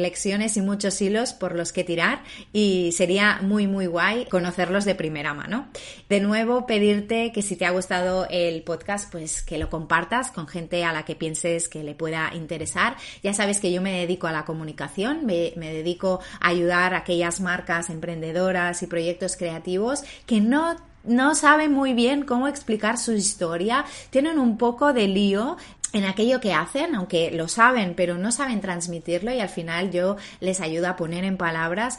y 0.56 0.60
muchos 0.60 1.00
hilos 1.00 1.32
por 1.32 1.54
los 1.54 1.72
que 1.72 1.84
tirar 1.84 2.22
y 2.52 2.92
sería 2.92 3.38
muy 3.42 3.66
muy 3.66 3.86
guay 3.86 4.26
conocerlos 4.26 4.84
de 4.84 4.94
primera 4.94 5.34
mano. 5.34 5.68
De 6.08 6.20
nuevo, 6.20 6.66
pedirte 6.66 7.32
que 7.32 7.42
si 7.42 7.56
te 7.56 7.66
ha 7.66 7.70
gustado 7.70 8.26
el 8.30 8.62
podcast, 8.62 9.10
pues 9.10 9.42
que 9.42 9.58
lo 9.58 9.70
compartas 9.70 10.30
con 10.30 10.48
gente 10.48 10.84
a 10.84 10.92
la 10.92 11.04
que 11.04 11.14
pienses 11.14 11.68
que 11.68 11.84
le 11.84 11.94
pueda 11.94 12.32
interesar. 12.34 12.96
Ya 13.22 13.34
sabes 13.34 13.60
que 13.60 13.72
yo 13.72 13.82
me 13.82 13.92
dedico 13.92 14.26
a 14.26 14.32
la 14.32 14.44
comunicación, 14.44 15.26
me, 15.26 15.52
me 15.56 15.72
dedico 15.72 16.20
a 16.40 16.48
ayudar 16.48 16.94
a 16.94 16.98
aquellas 16.98 17.40
marcas 17.40 17.90
emprendedoras 17.90 18.82
y 18.82 18.86
proyectos 18.86 19.36
creativos 19.36 20.02
que 20.26 20.40
no 20.40 20.76
no 21.04 21.34
saben 21.34 21.72
muy 21.72 21.94
bien 21.94 22.24
cómo 22.24 22.46
explicar 22.46 22.98
su 22.98 23.12
historia, 23.12 23.84
tienen 24.10 24.38
un 24.38 24.58
poco 24.58 24.92
de 24.92 25.08
lío 25.08 25.56
en 25.92 26.04
aquello 26.04 26.40
que 26.40 26.54
hacen, 26.54 26.94
aunque 26.94 27.30
lo 27.32 27.48
saben, 27.48 27.94
pero 27.96 28.16
no 28.16 28.32
saben 28.32 28.60
transmitirlo 28.60 29.32
y 29.32 29.40
al 29.40 29.48
final 29.48 29.90
yo 29.90 30.16
les 30.40 30.60
ayudo 30.60 30.88
a 30.88 30.96
poner 30.96 31.24
en 31.24 31.36
palabras 31.36 31.98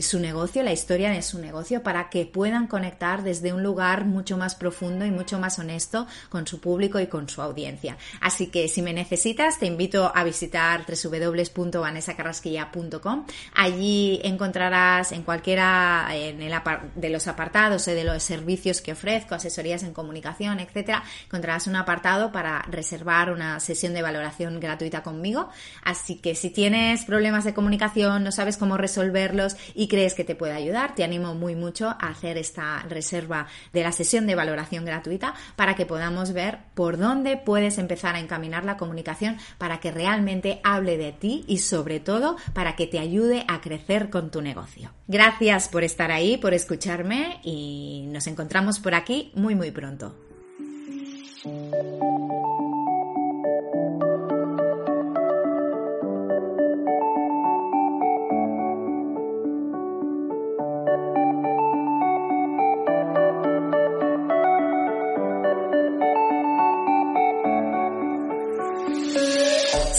su 0.00 0.18
negocio, 0.18 0.62
la 0.62 0.72
historia 0.72 1.10
de 1.10 1.22
su 1.22 1.38
negocio, 1.38 1.82
para 1.82 2.08
que 2.10 2.26
puedan 2.26 2.66
conectar 2.66 3.22
desde 3.22 3.52
un 3.52 3.62
lugar 3.62 4.04
mucho 4.04 4.36
más 4.36 4.54
profundo 4.54 5.04
y 5.04 5.10
mucho 5.10 5.38
más 5.38 5.58
honesto 5.58 6.06
con 6.28 6.46
su 6.46 6.60
público 6.60 6.98
y 6.98 7.06
con 7.06 7.28
su 7.28 7.42
audiencia. 7.42 7.96
Así 8.20 8.48
que 8.48 8.68
si 8.68 8.82
me 8.82 8.92
necesitas, 8.92 9.58
te 9.58 9.66
invito 9.66 10.12
a 10.14 10.24
visitar 10.24 10.84
www.vanesacarrasquilla.com. 10.86 13.26
Allí 13.54 14.20
encontrarás 14.24 15.12
en 15.12 15.22
cualquiera 15.22 16.08
en 16.12 16.42
el 16.42 16.50
de 16.94 17.10
los 17.10 17.28
apartados 17.28 17.86
y 17.88 17.92
de 17.92 18.04
los 18.04 18.22
servicios 18.22 18.80
que 18.80 18.92
ofrezco, 18.92 19.34
asesorías 19.34 19.82
en 19.82 19.92
comunicación, 19.92 20.60
etcétera, 20.60 21.02
encontrarás 21.24 21.66
un 21.66 21.76
apartado 21.76 22.32
para 22.32 22.62
reservar 22.62 23.19
una 23.28 23.60
sesión 23.60 23.92
de 23.92 24.00
valoración 24.00 24.60
gratuita 24.60 25.02
conmigo. 25.02 25.50
Así 25.82 26.14
que 26.14 26.34
si 26.34 26.48
tienes 26.48 27.04
problemas 27.04 27.44
de 27.44 27.52
comunicación, 27.52 28.24
no 28.24 28.32
sabes 28.32 28.56
cómo 28.56 28.78
resolverlos 28.78 29.56
y 29.74 29.88
crees 29.88 30.14
que 30.14 30.24
te 30.24 30.34
puede 30.34 30.54
ayudar, 30.54 30.94
te 30.94 31.04
animo 31.04 31.34
muy 31.34 31.54
mucho 31.54 31.88
a 31.90 32.08
hacer 32.08 32.38
esta 32.38 32.82
reserva 32.88 33.46
de 33.72 33.82
la 33.82 33.92
sesión 33.92 34.26
de 34.26 34.34
valoración 34.34 34.84
gratuita 34.84 35.34
para 35.56 35.74
que 35.74 35.84
podamos 35.84 36.32
ver 36.32 36.60
por 36.74 36.96
dónde 36.96 37.36
puedes 37.36 37.76
empezar 37.76 38.14
a 38.14 38.20
encaminar 38.20 38.64
la 38.64 38.76
comunicación 38.78 39.36
para 39.58 39.80
que 39.80 39.90
realmente 39.90 40.60
hable 40.64 40.96
de 40.96 41.12
ti 41.12 41.44
y 41.46 41.58
sobre 41.58 42.00
todo 42.00 42.36
para 42.54 42.76
que 42.76 42.86
te 42.86 42.98
ayude 42.98 43.44
a 43.48 43.60
crecer 43.60 44.08
con 44.08 44.30
tu 44.30 44.40
negocio. 44.40 44.92
Gracias 45.08 45.68
por 45.68 45.84
estar 45.84 46.10
ahí, 46.12 46.36
por 46.36 46.54
escucharme 46.54 47.40
y 47.42 48.06
nos 48.08 48.26
encontramos 48.26 48.78
por 48.78 48.94
aquí 48.94 49.32
muy 49.34 49.54
muy 49.54 49.70
pronto. 49.70 50.14